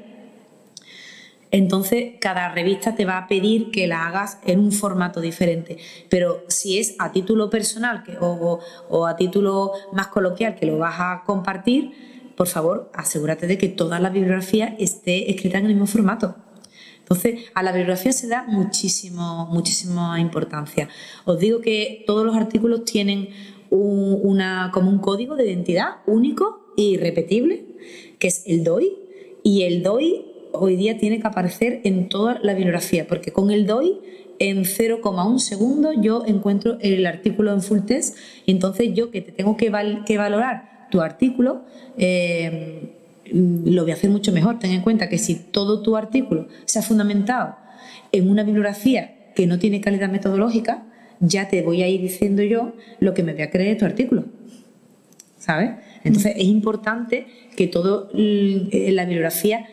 Entonces, 1.51 2.14
cada 2.20 2.49
revista 2.51 2.94
te 2.94 3.05
va 3.05 3.18
a 3.18 3.29
pedir 3.29 3.70
que 3.70 3.87
la 3.87 4.07
hagas 4.07 4.38
en 4.44 4.61
un 4.61 4.72
formato 4.72 5.20
diferente. 5.20 5.79
Pero 6.09 6.44
si 6.49 6.79
es 6.79 6.96
a 6.99 7.12
título 7.12 7.49
personal 7.49 8.05
o, 8.20 9.07
a 9.07 9.16
título 9.16 9.72
más 9.92 10.09
coloquial 10.09 10.57
que 10.57 10.66
lo 10.66 10.79
vas 10.79 10.96
a 10.99 11.22
compartir, 11.25 11.92
por 12.37 12.49
favor, 12.49 12.90
asegúrate 12.92 13.46
de 13.46 13.57
que 13.57 13.68
toda 13.68 13.99
la 13.99 14.11
bibliografía 14.11 14.77
esté 14.79 15.31
escrita 15.31 15.59
en 15.59 15.66
el 15.66 15.72
mismo 15.72 15.87
formato. 15.87 16.37
Entonces, 17.09 17.45
a 17.55 17.62
la 17.62 17.71
bibliografía 17.71 18.11
se 18.11 18.27
da 18.27 18.42
muchísimo, 18.49 19.47
muchísima 19.47 20.19
importancia. 20.19 20.88
Os 21.25 21.38
digo 21.38 21.61
que 21.61 22.03
todos 22.05 22.27
los 22.27 22.35
artículos 22.35 22.85
tienen 22.85 23.29
una, 23.71 24.73
como 24.75 24.90
un 24.90 24.99
código 24.99 25.37
de 25.37 25.47
identidad 25.47 25.99
único 26.07 26.75
e 26.77 26.83
irrepetible, 26.83 27.64
que 28.19 28.27
es 28.27 28.42
el 28.47 28.64
DOI, 28.64 28.92
y 29.45 29.62
el 29.62 29.85
DOI 29.85 30.27
hoy 30.53 30.75
día 30.75 30.99
tiene 30.99 31.21
que 31.21 31.29
aparecer 31.29 31.81
en 31.85 32.09
toda 32.09 32.40
la 32.42 32.55
bibliografía, 32.55 33.07
porque 33.07 33.33
con 33.33 33.53
el 33.53 33.66
DOI 33.66 34.01
en 34.40 34.64
0,1 34.64 35.38
segundo 35.38 35.92
yo 35.92 36.25
encuentro 36.27 36.77
el 36.81 37.07
artículo 37.07 37.53
en 37.53 37.62
full 37.62 37.83
text 37.87 38.16
y 38.45 38.51
entonces 38.51 38.92
yo 38.95 39.12
que 39.12 39.23
te 39.23 39.31
tengo 39.31 39.57
que, 39.57 39.71
valorar 39.71 40.88
tu 40.90 41.01
artículo, 41.01 41.62
eh, 41.97 42.96
lo 43.33 43.83
voy 43.83 43.91
a 43.91 43.95
hacer 43.95 44.11
mucho 44.11 44.33
mejor. 44.33 44.59
Ten 44.59 44.73
en 44.73 44.83
cuenta 44.83 45.09
que 45.09 45.19
si 45.19 45.35
todo 45.35 45.83
tu 45.83 45.97
artículo 45.97 46.49
se 46.65 46.79
ha 46.79 46.83
fundamentado 46.83 47.57
en 48.12 48.31
una 48.31 48.43
bibliografía 48.43 49.33
que 49.35 49.47
no 49.47 49.59
tiene 49.59 49.81
calidad 49.81 50.11
metodológica, 50.11 50.85
ya 51.21 51.49
te 51.49 51.62
voy 51.62 51.83
a 51.83 51.89
ir 51.89 52.01
diciendo 52.01 52.43
yo 52.43 52.73
lo 53.01 53.15
que 53.15 53.23
me 53.23 53.33
voy 53.33 53.43
a 53.43 53.51
creer 53.51 53.75
de 53.75 53.77
tu 53.77 53.85
artículo. 53.85 54.25
¿Sabes? 55.39 55.71
Entonces 56.03 56.35
es 56.37 56.45
importante 56.45 57.27
que 57.57 57.69
todo 57.69 58.11
la 58.12 59.05
bibliografía 59.05 59.67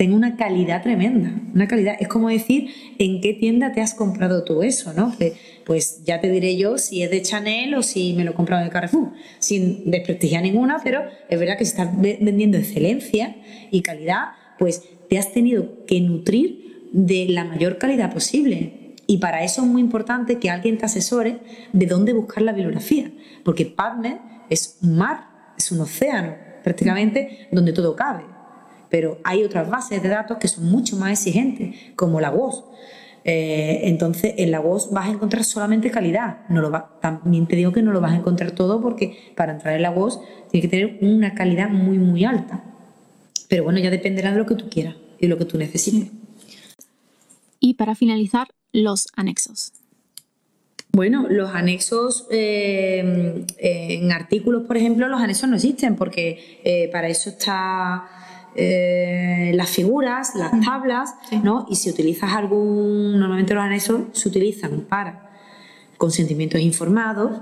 Tengo 0.00 0.16
una 0.16 0.34
calidad 0.34 0.82
tremenda, 0.82 1.30
una 1.54 1.68
calidad. 1.68 1.94
Es 2.00 2.08
como 2.08 2.30
decir 2.30 2.70
en 2.98 3.20
qué 3.20 3.34
tienda 3.34 3.72
te 3.72 3.82
has 3.82 3.92
comprado 3.92 4.44
tú 4.44 4.62
eso, 4.62 4.94
¿no? 4.94 5.14
pues 5.66 6.02
ya 6.06 6.22
te 6.22 6.30
diré 6.30 6.56
yo 6.56 6.78
si 6.78 7.02
es 7.02 7.10
de 7.10 7.20
Chanel 7.20 7.74
o 7.74 7.82
si 7.82 8.14
me 8.14 8.24
lo 8.24 8.30
he 8.30 8.34
comprado 8.34 8.64
en 8.64 8.70
Carrefour, 8.70 9.10
sin 9.40 9.90
desprestigiar 9.90 10.42
ninguna, 10.42 10.80
pero 10.82 11.02
es 11.28 11.38
verdad 11.38 11.58
que 11.58 11.66
si 11.66 11.72
estás 11.72 12.00
vendiendo 12.00 12.56
excelencia 12.56 13.36
y 13.70 13.82
calidad, 13.82 14.28
pues 14.58 14.84
te 15.10 15.18
has 15.18 15.34
tenido 15.34 15.84
que 15.84 16.00
nutrir 16.00 16.88
de 16.94 17.26
la 17.28 17.44
mayor 17.44 17.76
calidad 17.76 18.10
posible. 18.10 18.94
Y 19.06 19.18
para 19.18 19.44
eso 19.44 19.60
es 19.60 19.68
muy 19.68 19.82
importante 19.82 20.38
que 20.38 20.48
alguien 20.48 20.78
te 20.78 20.86
asesore 20.86 21.40
de 21.74 21.84
dónde 21.84 22.14
buscar 22.14 22.42
la 22.42 22.52
bibliografía, 22.52 23.10
porque 23.44 23.66
PubMed 23.66 24.16
es 24.48 24.78
un 24.80 24.96
mar, 24.96 25.26
es 25.58 25.70
un 25.70 25.80
océano 25.80 26.36
prácticamente 26.64 27.48
donde 27.52 27.74
todo 27.74 27.94
cabe 27.94 28.39
pero 28.90 29.18
hay 29.24 29.44
otras 29.44 29.70
bases 29.70 30.02
de 30.02 30.08
datos 30.08 30.38
que 30.38 30.48
son 30.48 30.70
mucho 30.70 30.96
más 30.96 31.12
exigentes, 31.12 31.74
como 31.96 32.20
la 32.20 32.30
WOS. 32.30 32.64
Eh, 33.24 33.82
entonces, 33.84 34.34
en 34.36 34.50
la 34.50 34.60
WOS 34.60 34.90
vas 34.90 35.08
a 35.08 35.12
encontrar 35.12 35.44
solamente 35.44 35.90
calidad. 35.90 36.48
No 36.48 36.60
lo 36.60 36.70
va, 36.70 36.98
también 37.00 37.46
te 37.46 37.56
digo 37.56 37.72
que 37.72 37.82
no 37.82 37.92
lo 37.92 38.00
vas 38.00 38.12
a 38.12 38.16
encontrar 38.16 38.50
todo 38.52 38.80
porque 38.80 39.32
para 39.36 39.52
entrar 39.52 39.74
en 39.76 39.82
la 39.82 39.90
WOS 39.90 40.20
tiene 40.50 40.62
que 40.62 40.68
tener 40.68 40.98
una 41.00 41.34
calidad 41.34 41.70
muy, 41.70 41.98
muy 41.98 42.24
alta. 42.24 42.64
Pero 43.48 43.64
bueno, 43.64 43.78
ya 43.78 43.90
dependerá 43.90 44.32
de 44.32 44.38
lo 44.38 44.46
que 44.46 44.54
tú 44.54 44.68
quieras 44.68 44.96
y 45.18 45.22
de 45.22 45.28
lo 45.28 45.38
que 45.38 45.44
tú 45.44 45.58
necesites. 45.58 46.10
Y 47.60 47.74
para 47.74 47.94
finalizar, 47.94 48.48
los 48.72 49.08
anexos. 49.16 49.72
Bueno, 50.92 51.26
los 51.28 51.50
anexos 51.50 52.26
eh, 52.30 53.44
en 53.58 54.12
artículos, 54.12 54.66
por 54.66 54.76
ejemplo, 54.76 55.08
los 55.08 55.20
anexos 55.20 55.48
no 55.48 55.56
existen 55.56 55.94
porque 55.94 56.60
eh, 56.64 56.88
para 56.90 57.08
eso 57.08 57.30
está 57.30 58.08
eh, 58.54 59.52
las 59.54 59.70
figuras, 59.70 60.34
las 60.34 60.52
tablas, 60.64 61.14
¿no? 61.42 61.66
Y 61.68 61.76
si 61.76 61.90
utilizas 61.90 62.32
algún, 62.32 63.18
normalmente 63.18 63.54
los 63.54 63.62
anexos 63.62 64.02
se 64.12 64.28
utilizan 64.28 64.82
para 64.82 65.30
consentimientos 65.96 66.60
informados, 66.60 67.40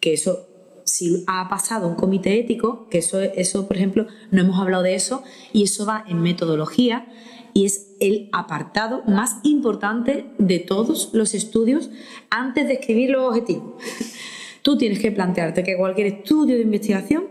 que 0.00 0.14
eso 0.14 0.46
si 0.84 1.24
ha 1.26 1.48
pasado 1.48 1.86
un 1.86 1.94
comité 1.94 2.38
ético, 2.38 2.88
que 2.90 2.98
eso, 2.98 3.20
eso, 3.20 3.68
por 3.68 3.76
ejemplo, 3.76 4.06
no 4.30 4.40
hemos 4.40 4.58
hablado 4.58 4.82
de 4.82 4.94
eso, 4.94 5.22
y 5.52 5.62
eso 5.64 5.86
va 5.86 6.04
en 6.08 6.20
metodología 6.20 7.06
y 7.52 7.64
es 7.64 7.88
el 8.00 8.28
apartado 8.32 9.02
más 9.06 9.36
importante 9.42 10.26
de 10.38 10.58
todos 10.58 11.10
los 11.12 11.34
estudios 11.34 11.90
antes 12.30 12.66
de 12.66 12.74
escribir 12.74 13.10
los 13.10 13.28
objetivos. 13.28 13.74
Tú 14.62 14.76
tienes 14.76 14.98
que 14.98 15.10
plantearte 15.10 15.62
que 15.62 15.76
cualquier 15.76 16.06
estudio 16.08 16.56
de 16.56 16.62
investigación 16.62 17.24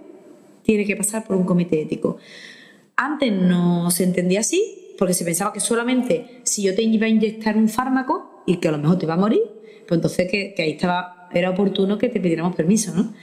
tiene 0.63 0.85
que 0.85 0.95
pasar 0.95 1.25
por 1.25 1.35
un 1.35 1.45
comité 1.45 1.81
ético. 1.81 2.17
Antes 3.01 3.31
no 3.31 3.89
se 3.91 4.03
entendía 4.03 4.41
así, 4.41 4.93
porque 4.97 5.13
se 5.13 5.23
pensaba 5.23 5.53
que 5.53 5.61
solamente 5.61 6.41
si 6.43 6.63
yo 6.63 6.75
te 6.75 6.81
iba 6.81 7.05
a 7.05 7.09
inyectar 7.09 7.55
un 7.55 7.69
fármaco 7.69 8.43
y 8.45 8.57
que 8.57 8.67
a 8.67 8.71
lo 8.71 8.77
mejor 8.77 8.99
te 8.99 9.05
iba 9.05 9.13
a 9.13 9.17
morir, 9.17 9.39
pues 9.87 9.97
entonces 9.99 10.29
que, 10.29 10.53
ahí 10.57 10.71
estaba, 10.71 11.29
era 11.33 11.49
oportuno 11.49 11.97
que 11.97 12.09
te 12.09 12.19
pidiéramos 12.19 12.57
permiso, 12.57 12.93
¿no? 12.93 13.13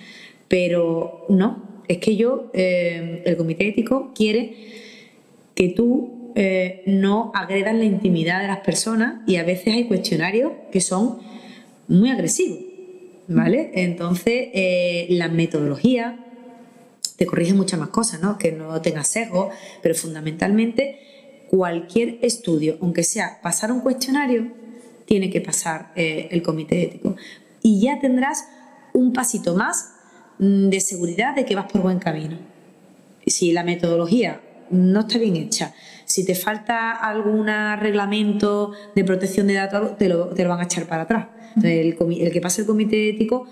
Pero 0.49 1.27
no, 1.29 1.83
es 1.89 1.99
que 1.99 2.17
yo, 2.17 2.51
eh, 2.55 3.23
el 3.27 3.37
comité 3.37 3.69
ético 3.69 4.13
quiere 4.15 4.57
que 5.55 5.69
tú 5.69 6.33
eh, 6.37 6.83
no 6.87 7.31
agredas 7.35 7.75
la 7.75 7.85
intimidad 7.85 8.41
de 8.41 8.47
las 8.47 8.61
personas 8.61 9.21
y 9.27 9.37
a 9.37 9.45
veces 9.45 9.75
hay 9.75 9.85
cuestionarios 9.85 10.53
que 10.73 10.81
son 10.81 11.19
muy 11.87 12.09
agresivos, 12.09 12.61
¿vale? 13.29 13.73
Entonces, 13.75 14.49
eh, 14.55 15.07
la 15.11 15.29
metodología, 15.29 16.26
te 17.17 17.27
corrige 17.27 17.55
muchas 17.55 17.81
más 17.81 17.89
cosas, 17.89 18.21
¿no? 18.21 18.39
Que 18.39 18.53
no 18.53 18.81
tengas 18.83 19.09
sesgo, 19.09 19.51
pero 19.83 19.95
fundamentalmente 19.95 21.01
cualquier 21.49 22.19
estudio, 22.23 22.77
aunque 22.81 23.03
sea 23.03 23.41
pasar 23.43 23.73
un 23.73 23.81
cuestionario, 23.81 24.53
tiene 25.07 25.31
que 25.31 25.41
pasar 25.41 25.93
eh, 25.97 26.29
el 26.31 26.43
comité 26.43 26.83
ético. 26.83 27.17
Y 27.63 27.81
ya 27.81 27.99
tendrás 28.01 28.47
un 28.93 29.13
pasito 29.13 29.55
más 29.55 29.93
mm, 30.39 30.69
de 30.69 30.81
seguridad 30.81 31.35
de 31.35 31.45
que 31.45 31.55
vas 31.55 31.71
por 31.71 31.83
buen 31.83 31.99
camino. 31.99 32.39
Si 33.27 33.53
la 33.53 33.65
metodología 33.65 34.41
no 34.71 35.01
está 35.01 35.19
bien 35.19 35.37
hecha, 35.37 35.75
si 36.05 36.25
te 36.25 36.35
falta 36.35 36.93
algún 36.93 37.47
reglamento 37.47 38.73
de 38.95 39.05
protección 39.05 39.47
de 39.47 39.55
datos, 39.55 39.97
te 39.99 40.09
lo, 40.09 40.29
te 40.29 40.45
lo 40.45 40.51
van 40.51 40.61
a 40.61 40.65
echar 40.65 40.87
para 40.87 41.03
atrás. 41.03 41.27
El, 41.63 41.97
el 42.21 42.33
que 42.33 42.41
pase 42.41 42.63
el 42.63 42.67
comité 42.67 43.09
ético 43.09 43.47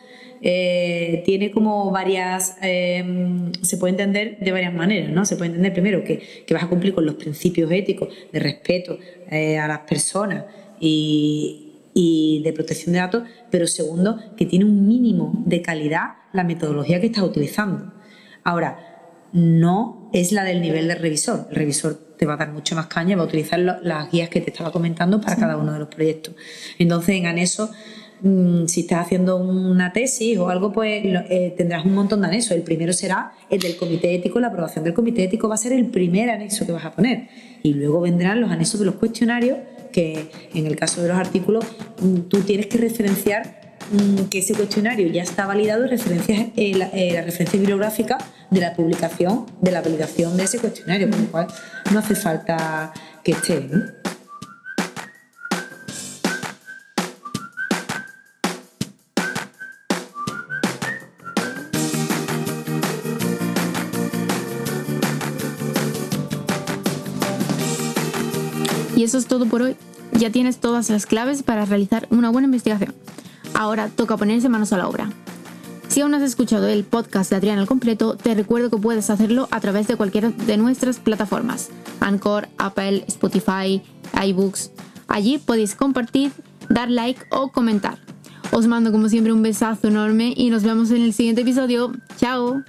eh, 0.47 1.23
tiene 1.25 1.51
como 1.51 1.91
varias, 1.91 2.59
em, 2.61 3.51
se 3.63 3.79
puede 3.79 3.93
entender 3.93 4.39
de 4.41 4.53
varias 4.53 4.75
maneras, 4.75 5.11
¿no? 5.11 5.25
Se 5.25 5.37
puede 5.37 5.49
entender 5.49 5.73
primero 5.73 6.05
que, 6.05 6.21
vas 6.51 6.65
a 6.65 6.69
cumplir 6.69 6.95
con 6.95 7.07
los 7.07 7.15
principios 7.15 7.73
éticos 7.73 8.09
de 8.31 8.41
respeto 8.41 8.99
eh, 9.31 9.57
a 9.57 9.67
las 9.67 9.81
personas 9.81 10.45
y, 10.79 12.43
de 12.45 12.53
protección 12.53 12.93
de 12.93 12.99
datos, 12.99 13.23
pero 13.51 13.67
segundo, 13.67 14.19
que 14.37 14.45
tiene 14.45 14.67
un 14.67 14.87
mínimo 14.87 15.33
de 15.47 15.63
calidad 15.63 16.17
la 16.35 16.45
metodología 16.45 17.01
que 17.01 17.07
estás 17.07 17.25
utilizando. 17.25 17.95
Ahora, 18.43 19.01
no 19.33 20.04
es 20.15 20.33
la 20.33 20.45
del 20.45 20.63
nivel 20.63 20.89
del 20.89 20.99
revisor. 20.99 21.47
El 21.51 21.57
revisor 21.57 21.95
te 22.17 22.25
va 22.25 22.35
a 22.35 22.37
dar 22.39 22.53
mucho 22.53 22.75
más 22.75 22.87
caña, 22.87 23.17
va 23.17 23.25
a 23.25 23.27
utilizar 23.27 23.59
las 23.59 24.11
guías 24.11 24.31
que 24.31 24.41
te 24.41 24.51
estaba 24.51 24.73
comentando 24.73 25.21
para 25.21 25.37
cada 25.37 25.59
uno 25.59 25.73
de 25.73 25.81
los 25.81 25.89
proyectos. 25.89 26.35
Entonces, 26.79 27.17
en 27.17 27.27
ANESO 27.27 27.71
Mm, 28.25 28.69
si 28.69 28.81
estás 28.81 29.05
haciendo 29.05 29.37
una 29.37 29.93
tesis 29.93 30.39
o 30.39 30.49
algo, 30.49 30.73
pues 30.73 31.05
eh, 31.05 31.53
tendrás 31.59 31.85
un 31.85 31.95
montón 31.95 32.23
de 32.23 32.29
anexos. 32.29 32.53
El 32.53 32.63
primero 32.63 32.95
será 32.95 33.33
el 33.51 33.61
del 33.61 33.77
comité 33.77 34.15
ético, 34.15 34.41
la 34.41 34.47
aprobación 34.47 34.83
del 34.83 34.95
comité 34.95 35.25
ético 35.25 35.47
va 35.47 35.57
a 35.57 35.59
ser 35.59 35.73
el 35.73 35.87
primer 35.87 36.31
anexo 36.31 36.65
que 36.65 36.73
vas 36.73 36.87
a 36.87 36.93
poner. 36.93 37.29
Y 37.63 37.75
luego 37.75 38.01
vendrán 38.01 38.41
los 38.41 38.51
anexos 38.51 38.81
de 38.81 38.87
los 38.87 38.95
cuestionarios, 38.95 39.59
que 39.93 40.31
en 40.55 40.67
el 40.67 40.75
caso 40.75 41.03
de 41.03 41.09
los 41.09 41.19
artículos 41.19 41.67
mm, 42.01 42.21
tú 42.31 42.41
tienes 42.41 42.67
que 42.67 42.79
referenciar 42.79 43.64
que 44.31 44.39
ese 44.39 44.55
cuestionario 44.55 45.09
ya 45.09 45.23
está 45.23 45.47
validado 45.47 45.87
referencias 45.87 46.41
eh, 46.41 46.53
eh, 46.57 47.13
la, 47.13 47.23
referencia 47.23 47.59
bibliográfica 47.59 48.19
de 48.51 48.61
la 48.61 48.75
publicación, 48.75 49.47
de 49.61 49.71
la 49.71 49.83
validación 49.83 50.37
de 50.37 50.45
ese 50.45 50.59
cuestionario, 50.59 51.11
con 51.11 51.21
lo 51.21 51.27
cual 51.31 51.47
no 51.93 51.99
hace 51.99 52.15
falta 52.15 52.93
que 53.23 53.33
esté. 53.33 53.69
Y 68.97 69.03
eso 69.03 69.19
es 69.19 69.27
todo 69.27 69.47
por 69.47 69.63
hoy. 69.63 69.77
Ya 70.13 70.31
tienes 70.31 70.59
todas 70.59 70.89
las 70.89 71.07
claves 71.07 71.43
para 71.43 71.65
realizar 71.65 72.07
una 72.11 72.31
buena 72.31 72.47
investigación. 72.47 72.95
Ahora 73.55 73.89
toca 73.89 74.17
ponerse 74.17 74.49
manos 74.49 74.73
a 74.73 74.79
la 74.79 74.89
obra. 74.89 75.11
Si 75.89 76.01
aún 76.01 76.11
no 76.11 76.17
has 76.17 76.23
escuchado 76.25 76.67
el 76.67 76.85
podcast 76.85 77.31
de 77.31 77.37
Adrián 77.37 77.59
al 77.59 77.67
completo, 77.67 78.17
te 78.17 78.35
recuerdo 78.35 78.69
que 78.69 78.79
puedes 78.79 79.11
hacerlo 79.11 79.49
a 79.51 79.61
través 79.61 79.87
de 79.87 79.97
cualquiera 79.97 80.31
de 80.31 80.57
nuestras 80.57 80.99
plataformas: 80.99 81.71
Anchor, 82.01 82.49
Apple, 82.59 83.05
Spotify, 83.07 83.83
iBooks. 84.27 84.73
Allí 85.07 85.39
podéis 85.39 85.75
compartir, 85.75 86.33
dar 86.69 86.91
like 86.91 87.25
o 87.31 87.53
comentar. 87.53 87.99
Os 88.51 88.67
mando 88.67 88.93
como 88.93 89.09
siempre 89.09 89.33
un 89.33 89.43
besazo 89.43 89.89
enorme 89.89 90.33
y 90.37 90.51
nos 90.51 90.63
vemos 90.63 90.91
en 90.91 91.03
el 91.03 91.13
siguiente 91.13 91.43
episodio. 91.43 91.93
¡Chao! 92.17 92.63